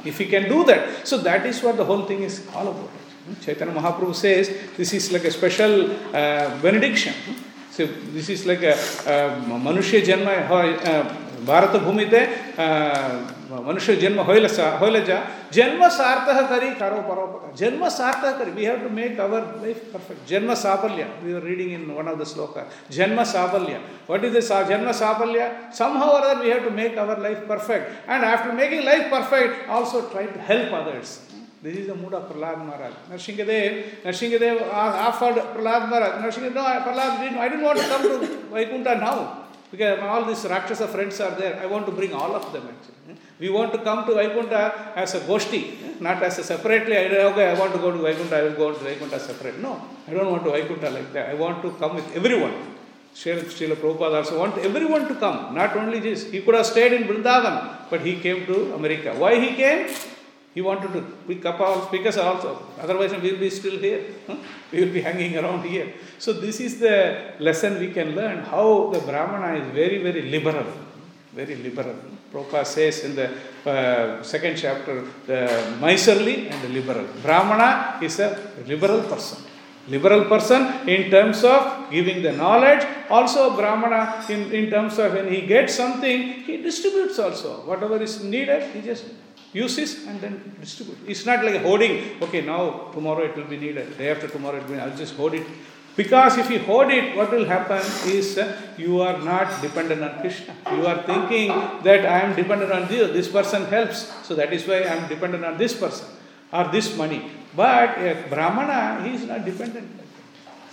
[0.06, 2.90] If he can do that, so that is what the whole thing is all about.
[3.42, 7.14] Chaitanya Mahaprabhu says this is like a special uh, benediction.
[7.77, 10.27] So this is like a, a मनुष्य जन्म
[11.47, 12.21] भारत भूमिते
[13.67, 14.47] मनुष्य जन्म होइल
[14.81, 15.17] होइल जा
[15.55, 20.29] जन्म सार्थक करी करो परोपकार जन्म सार्थक करी we have to make our life perfect
[20.29, 22.69] जन्म साफल्य we were reading in one of the sloka
[22.99, 25.51] जन्म साफल्य what is this जन्म साफल्य
[25.81, 29.69] somehow or other we have to make our life perfect and after making life perfect
[29.69, 31.21] also try to help others
[31.62, 32.94] this is the mood of Prahlad Maharaj.
[33.10, 36.24] Narsinghadev, Narsinghadev uh, offered Prahlad Maharaj.
[36.24, 39.44] Narsinghadev, no, Prahlad didn't, I didn't want to come to Vaikuntha now.
[39.70, 41.60] Because all these Rakshasa friends are there.
[41.60, 43.18] I want to bring all of them actually.
[43.40, 46.96] We want to come to Vaikuntha as a Goshti, not as a separately.
[46.96, 49.60] I, okay, I want to go to Vaikuntha, I will go to Vaikuntha separate.
[49.60, 51.30] No, I don't want to Vaikuntha like that.
[51.30, 52.54] I want to come with everyone.
[53.14, 56.32] Srila Prabhupada also want everyone to come, not only this.
[56.32, 59.14] He could have stayed in Vrindavan, but he came to America.
[59.18, 59.90] Why he came?
[60.58, 62.52] He wanted to pick up all, us also.
[62.82, 64.02] Otherwise, we will be still here.
[64.26, 64.38] huh?
[64.72, 65.94] We will be hanging around here.
[66.18, 70.66] So, this is the lesson we can learn how the Brahmana is very, very liberal.
[71.36, 71.96] Very liberal.
[72.34, 73.28] Prabhupada says in the
[73.70, 75.42] uh, second chapter, the
[75.80, 77.06] miserly and the liberal.
[77.22, 78.30] Brahmana is a
[78.66, 79.38] liberal person.
[79.88, 82.84] Liberal person in terms of giving the knowledge.
[83.12, 87.62] Also, Brahmana in, in terms of when he gets something, he distributes also.
[87.72, 89.06] Whatever is needed, he just
[89.64, 91.02] uses and then distributes.
[91.08, 92.22] It's not like hoarding.
[92.22, 93.98] Okay, now tomorrow it will be needed.
[93.98, 94.82] Day after tomorrow it will.
[94.82, 95.48] I'll just hoard it.
[95.98, 98.46] Because if you hoard it, what will happen is uh,
[98.78, 100.54] you are not dependent on Krishna.
[100.72, 101.48] You are thinking
[101.88, 103.12] that I am dependent on this.
[103.14, 106.08] This person helps, so that is why I am dependent on this person
[106.54, 107.32] or this money.
[107.56, 109.90] But a Brahmana, he is not dependent.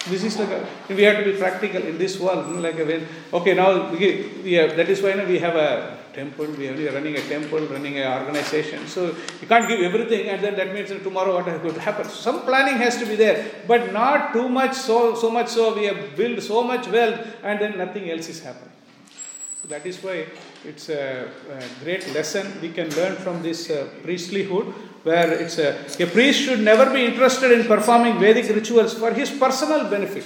[0.07, 2.55] This is like a, we have to be practical in this world.
[2.61, 6.47] Like okay, now we, have, that is why you know, we have a temple.
[6.47, 8.87] We are running a temple, running an organization.
[8.87, 9.07] So
[9.41, 12.09] you can't give everything, and then that means tomorrow what to happen.
[12.09, 14.75] Some planning has to be there, but not too much.
[14.75, 18.41] So so much so we have built so much wealth, and then nothing else is
[18.43, 18.73] happening.
[19.63, 20.27] So that is why
[20.65, 24.73] it's a, a great lesson we can learn from this uh, priestlyhood,
[25.05, 29.31] where it's a, a priest should never be interested in performing Vedic rituals for his
[29.31, 30.25] personal benefit.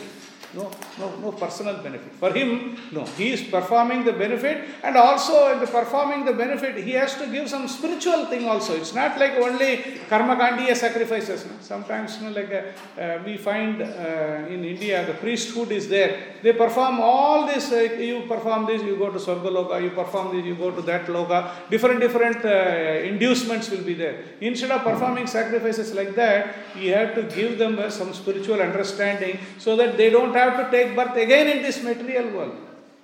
[0.55, 2.11] No, no, no personal benefit.
[2.15, 3.05] For him, no.
[3.05, 7.27] He is performing the benefit, and also in the performing the benefit, he has to
[7.27, 8.75] give some spiritual thing also.
[8.75, 11.45] It's not like only karma kandiya sacrifices.
[11.45, 11.53] no.
[11.61, 16.19] Sometimes, you know, like uh, uh, we find uh, in India, the priesthood is there.
[16.43, 17.71] They perform all this.
[17.71, 19.83] You perform this, you go to Swargaloka.
[19.83, 21.69] You perform this, you go to that loka.
[21.69, 24.25] Different, different uh, inducements will be there.
[24.41, 29.77] Instead of performing sacrifices like that, you have to give them some spiritual understanding so
[29.77, 32.57] that they don't have to take birth again in this material world.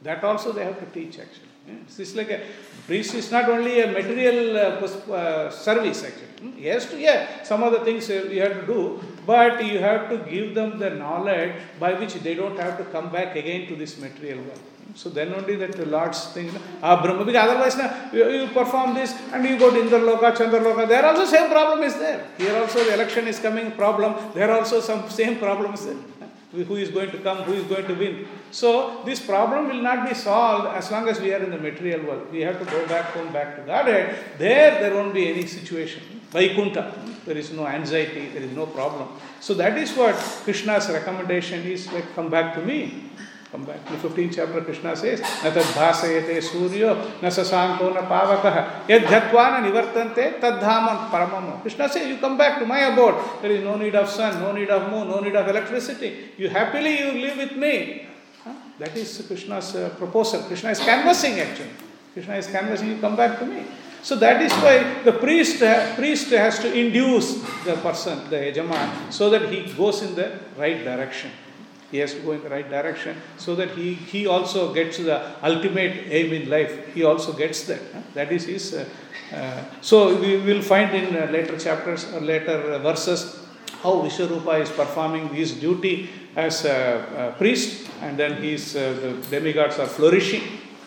[0.02, 1.50] That also they have to teach actually.
[1.98, 2.40] Is like a
[2.86, 6.50] priest is not only a material uh, uh, service actually.
[6.50, 10.18] Hmm, to, yeah, some of the things we have to do, but you have to
[10.30, 13.98] give them the knowledge by which they don't have to come back again to this
[13.98, 14.60] material world.
[14.94, 16.50] So then only that the Lord's thing,
[16.82, 20.86] ah, Brahma, because otherwise now, you, you perform this and you go to Indraloka, Chandraloka,
[20.86, 22.28] there also same problem is there.
[22.38, 25.96] Here also the election is coming problem, there also some same problem is there
[26.62, 28.26] who is going to come, who is going to win.
[28.50, 32.06] So this problem will not be solved as long as we are in the material
[32.06, 32.30] world.
[32.30, 34.16] We have to go back home, back to Godhead.
[34.38, 36.02] There, there won't be any situation.
[36.30, 36.92] Vaikuntha,
[37.26, 39.08] there is no anxiety, there is no problem.
[39.40, 43.10] So that is what Krishna's recommendation is like, come back to me.
[43.54, 43.86] Come back.
[43.86, 46.90] The 15th chapter, Krishna says, न तद्भासयते सूर्यो
[47.22, 48.56] न शशांको न पावकः
[48.90, 53.14] यद्ध्यात्वा न निवर्तन्ते तद्धाम परमम Krishna says, you come back to my abode.
[53.42, 56.32] There is no need of sun, no need of moon, no need of electricity.
[56.36, 58.08] You happily you live with me.
[58.80, 60.42] That is Krishna's uh, proposal.
[60.48, 61.70] Krishna is canvassing actually.
[62.12, 63.62] Krishna is canvassing, you come back to me.
[64.02, 67.34] So that is why the priest, uh, priest has to induce
[67.64, 71.30] the person, the Yajaman, so that he goes in the right direction.
[71.94, 75.16] He has to go in the right direction so that he, he also gets the
[75.44, 76.92] ultimate aim in life.
[76.92, 77.80] He also gets that.
[77.92, 78.00] huh?
[78.14, 78.74] That is his.
[78.74, 78.84] Uh,
[79.32, 83.38] uh, so we will find in uh, later chapters or later uh, verses
[83.84, 89.10] how Vishwarupa is performing his duty as a, a priest, and then his uh, the
[89.30, 90.42] demigods are flourishing.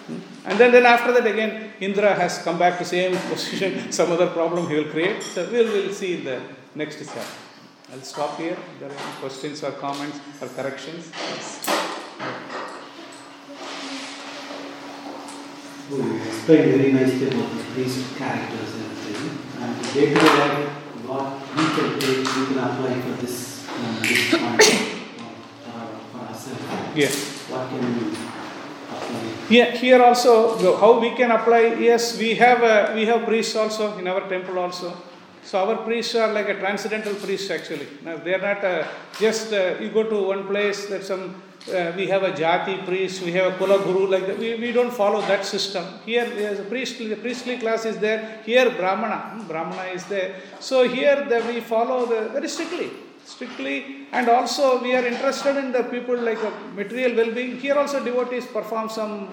[0.07, 0.19] Hmm?
[0.43, 3.93] And then, then after that again, Indra has come back to same position.
[3.93, 5.23] Some other problem he will create.
[5.23, 6.41] So we will we'll see in the
[6.75, 7.46] next chapter.
[7.89, 8.57] I'll stop here.
[8.79, 11.09] There are any questions or comments or corrections?
[15.89, 19.37] Oh, you explained very nicely about the priest characters and everything.
[19.61, 20.69] And day to day life,
[21.07, 24.63] what we can take, we can apply for this, uh, this point
[25.63, 26.63] for, for ourselves.
[26.93, 27.07] Yeah.
[27.47, 28.27] What can we apply?
[29.49, 33.97] Yeah, here also, how we can apply, yes, we have, uh, we have priests also
[33.97, 34.91] in our temple also.
[35.47, 37.87] So our priests are like a transcendental priests actually.
[38.03, 38.85] Now they are not uh,
[39.17, 41.41] just, uh, you go to one place, there's some,
[41.73, 44.37] uh, we have a jati priest, we have a kula guru, like that.
[44.37, 45.85] We, we don't follow that system.
[46.05, 48.41] Here, there's a priestly, the priestly class is there.
[48.45, 50.35] Here, Brahmana, hmm, Brahmana is there.
[50.59, 52.91] So here, the, we follow the, very strictly
[53.25, 58.01] strictly and also we are interested in the people like uh, material well-being here also
[58.01, 59.27] devotees perform some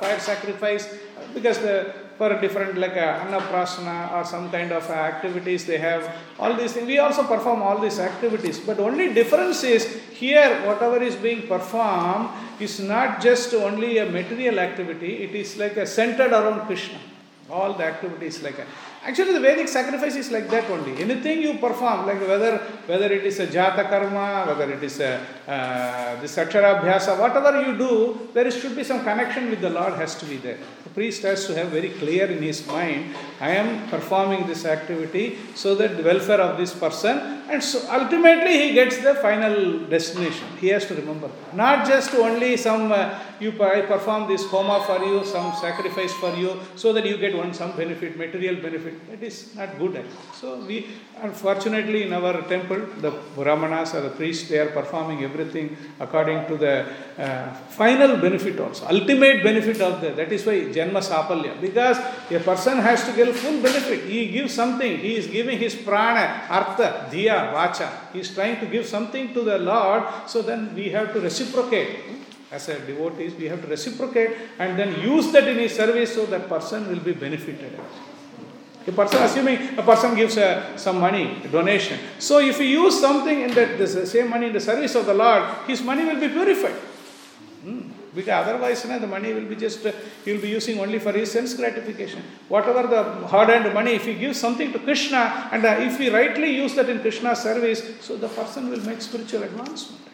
[0.00, 0.88] fire sacrifice
[1.34, 5.78] because the for a different like a annaprasana or some kind of uh, activities they
[5.78, 6.10] have.
[6.38, 8.58] All these things we also perform all these activities.
[8.58, 14.58] But only difference is here whatever is being performed is not just only a material
[14.58, 15.24] activity.
[15.24, 16.98] It is like a centered around krishna.
[17.50, 18.66] All the activities like that.
[19.06, 21.00] Actually, the Vedic sacrifice is like that only.
[21.00, 22.58] Anything you perform, like whether
[22.90, 28.28] whether it is a jata karma, whether it is a uh, this whatever you do,
[28.34, 30.58] there should be some connection with the Lord has to be there.
[30.82, 35.38] The priest has to have very clear in his mind, I am performing this activity
[35.54, 40.48] so that the welfare of this person, and so ultimately he gets the final destination.
[40.58, 45.04] He has to remember, not just only some uh, you I perform this homa for
[45.04, 48.94] you, some sacrifice for you, so that you get one some benefit, material benefit.
[49.10, 49.96] That is not good.
[49.96, 50.12] Actually.
[50.40, 50.86] So we,
[51.22, 56.56] unfortunately, in our temple, the brahmanas or the priests, they are performing everything according to
[56.56, 56.86] the
[57.18, 60.10] uh, final benefit also, ultimate benefit of the.
[60.10, 61.98] That is why janma sapalya, because
[62.30, 64.04] a person has to get full benefit.
[64.04, 64.98] He gives something.
[64.98, 68.12] He is giving his prana, artha, dhiya, vacha.
[68.12, 70.04] He is trying to give something to the Lord.
[70.26, 72.16] So then we have to reciprocate
[72.50, 76.26] as a devotees, we have to reciprocate and then use that in his service so
[76.26, 77.78] that person will be benefited.
[78.86, 81.98] A person, assuming a person gives uh, some money, donation.
[82.20, 85.14] So if he use something in that this same money in the service of the
[85.14, 86.76] Lord, his money will be purified.
[87.64, 87.90] Hmm.
[88.14, 89.92] Because otherwise, you know, the money will be just, uh,
[90.24, 92.22] he will be using only for his sense gratification.
[92.48, 96.08] Whatever the hard earned money, if he gives something to Krishna, and uh, if we
[96.08, 100.05] rightly use that in Krishna's service, so the person will make spiritual advancement.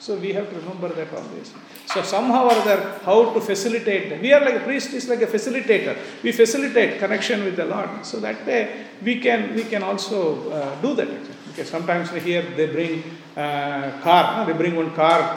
[0.00, 1.52] So we have to remember that always.
[1.86, 4.20] So somehow or other, how to facilitate.
[4.20, 5.96] We are like a priest is like a facilitator.
[6.22, 8.06] We facilitate connection with the Lord.
[8.06, 11.08] So that way we can we can also uh, do that.
[11.48, 13.02] Because sometimes here they bring
[13.36, 15.36] uh, car, they bring one car,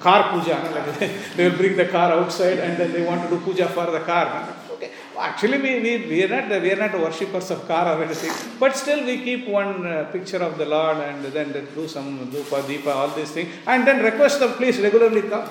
[0.00, 0.56] car puja.
[0.72, 0.98] Like
[1.36, 4.00] they will bring the car outside and then they want to do puja for the
[4.00, 4.56] car.
[5.18, 8.74] Actually, we, we, we, are not, we are not worshippers of car or anything, but
[8.76, 12.94] still we keep one uh, picture of the Lord and then do some dhupa, deepa,
[12.94, 15.48] all these things, and then request them, please regularly come.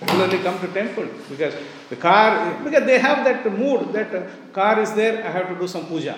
[0.00, 1.54] Regularly come to temple because
[1.90, 4.22] the car, because they have that mood that uh,
[4.52, 6.14] car is there, I have to do some puja.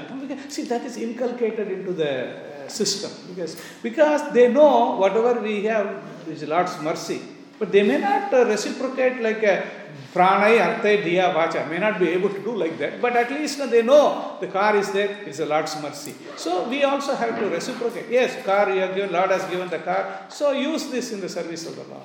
[0.49, 6.03] See, that is inculcated into the uh, system because, because they know whatever we have
[6.29, 7.23] is Lord's mercy,
[7.59, 9.80] but they may not uh, reciprocate like a
[10.15, 13.59] pranay, arthay, diya, vacha may not be able to do like that, but at least
[13.71, 16.15] they know the car is there, it's the Lord's mercy.
[16.37, 18.07] So we also have to reciprocate.
[18.11, 21.29] Yes, car you have given, Lord has given the car, so use this in the
[21.29, 22.03] service of the Lord.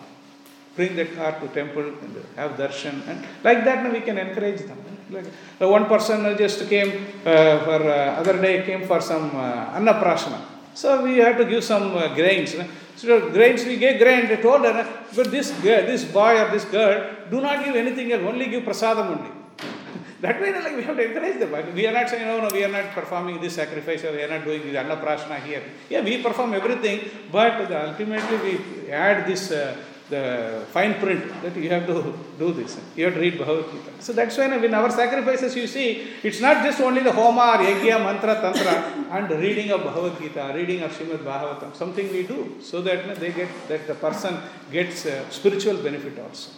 [0.75, 4.77] Bring that car to temple and have darshan, and like that we can encourage them.
[5.09, 5.25] Like
[5.61, 10.41] uh, one person just came uh, for uh, other day came for some uh, annaprashana.
[10.73, 12.55] So we have to give some uh, grains.
[12.95, 14.27] So grains, we gave grain.
[14.27, 18.11] They told her, but this girl, this boy or this girl, do not give anything
[18.11, 18.23] else.
[18.23, 19.31] Only give prasadam only.
[20.21, 21.75] that way, like we have to encourage them.
[21.75, 24.29] We are not saying, no, no, we are not performing this sacrifice or we are
[24.29, 25.63] not doing the annaprashana here.
[25.89, 29.51] Yeah, we perform everything, but ultimately we add this.
[29.51, 29.75] Uh,
[30.09, 32.77] the fine print that you have to do this.
[32.95, 33.91] You have to read Bhagavad Gita.
[33.99, 37.65] So that's why in our sacrifices you see, it's not just only the Homa or
[37.65, 38.75] Yajna, Mantra, Tantra
[39.11, 43.31] and reading of Bhagavad Gita, reading of Srimad Bhagavatam, something we do so that they
[43.31, 44.37] get, that the person
[44.71, 46.51] gets spiritual benefit also.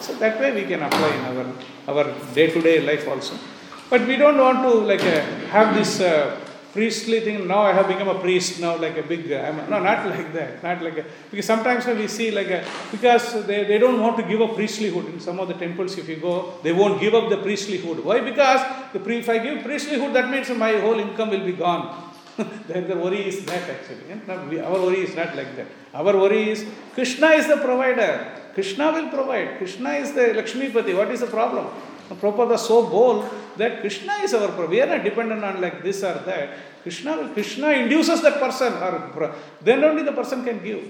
[0.00, 1.46] So that way we can apply in our,
[1.88, 3.36] our day-to-day life also.
[3.88, 5.20] But we don't want to like uh,
[5.50, 6.36] have this uh,
[6.74, 7.46] priestly thing.
[7.46, 8.60] Now I have become a priest.
[8.60, 9.30] Now like a big.
[9.32, 10.62] Uh, I'm, no, not like that.
[10.62, 14.24] Not like a, because sometimes we see like a because they, they don't want to
[14.24, 15.96] give up priestlyhood in some of the temples.
[15.96, 18.02] If you go, they won't give up the priestlyhood.
[18.02, 18.20] Why?
[18.20, 18.60] Because
[18.92, 22.12] the pre, if I give priestlyhood, that means my whole income will be gone.
[22.66, 24.20] then the worry is that actually.
[24.26, 25.68] Not, we, our worry is not like that.
[25.94, 28.42] Our worry is Krishna is the provider.
[28.54, 29.58] Krishna will provide.
[29.58, 30.96] Krishna is the Lakshmi Lakshmipati.
[30.96, 31.66] What is the problem?
[32.08, 34.70] Prabhupada so bold that Krishna is our problem.
[34.70, 36.50] We are not dependent on like this or that.
[36.82, 40.84] Krishna, Krishna induces that person, or then only the person can give.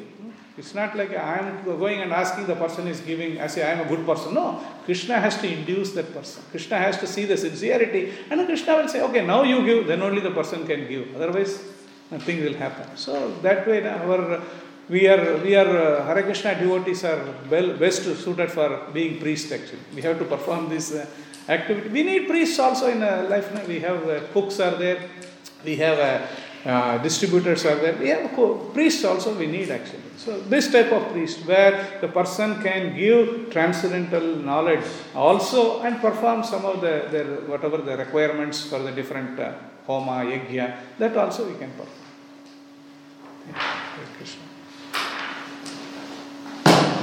[0.56, 3.72] It's not like I am going and asking the person is giving, I say I
[3.72, 4.34] am a good person.
[4.34, 6.44] No, Krishna has to induce that person.
[6.50, 10.02] Krishna has to see the sincerity, and Krishna will say, okay, now you give, then
[10.02, 11.14] only the person can give.
[11.16, 11.60] Otherwise,
[12.10, 12.96] nothing will happen.
[12.96, 14.42] So that way, our
[14.88, 19.52] we are we are uh, Hare Krishna devotees are well best suited for being priest.
[19.52, 21.06] Actually, we have to perform this uh,
[21.48, 21.88] activity.
[21.88, 23.66] We need priests also in uh, life.
[23.66, 25.08] We have uh, cooks are there.
[25.64, 27.96] We have uh, uh, distributors are there.
[27.96, 29.34] We have co- priests also.
[29.34, 30.00] We need actually.
[30.18, 36.44] So this type of priest where the person can give transcendental knowledge also and perform
[36.44, 39.52] some of the, whatever the requirements for the different uh,
[39.86, 41.88] homa yajna that also we can perform.
[43.48, 44.43] Yeah.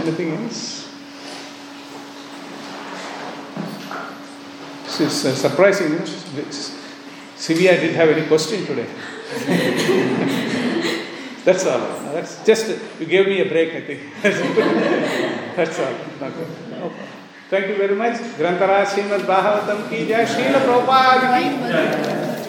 [0.02, 0.82] Anything else?
[5.00, 5.94] It's uh, surprising.
[5.94, 6.06] You know?
[7.38, 8.86] Sivya didn't have any question today.
[11.44, 11.80] That's all.
[12.14, 12.68] That's just
[13.00, 13.74] you gave me a break.
[13.74, 14.02] I think.
[15.56, 15.88] that's all.
[15.88, 17.06] Okay.
[17.50, 18.18] Thank you very much.
[18.38, 20.26] Grantara Srimad Bhagavatam ki jai.
[20.26, 22.41] Srila Prabhupada ki.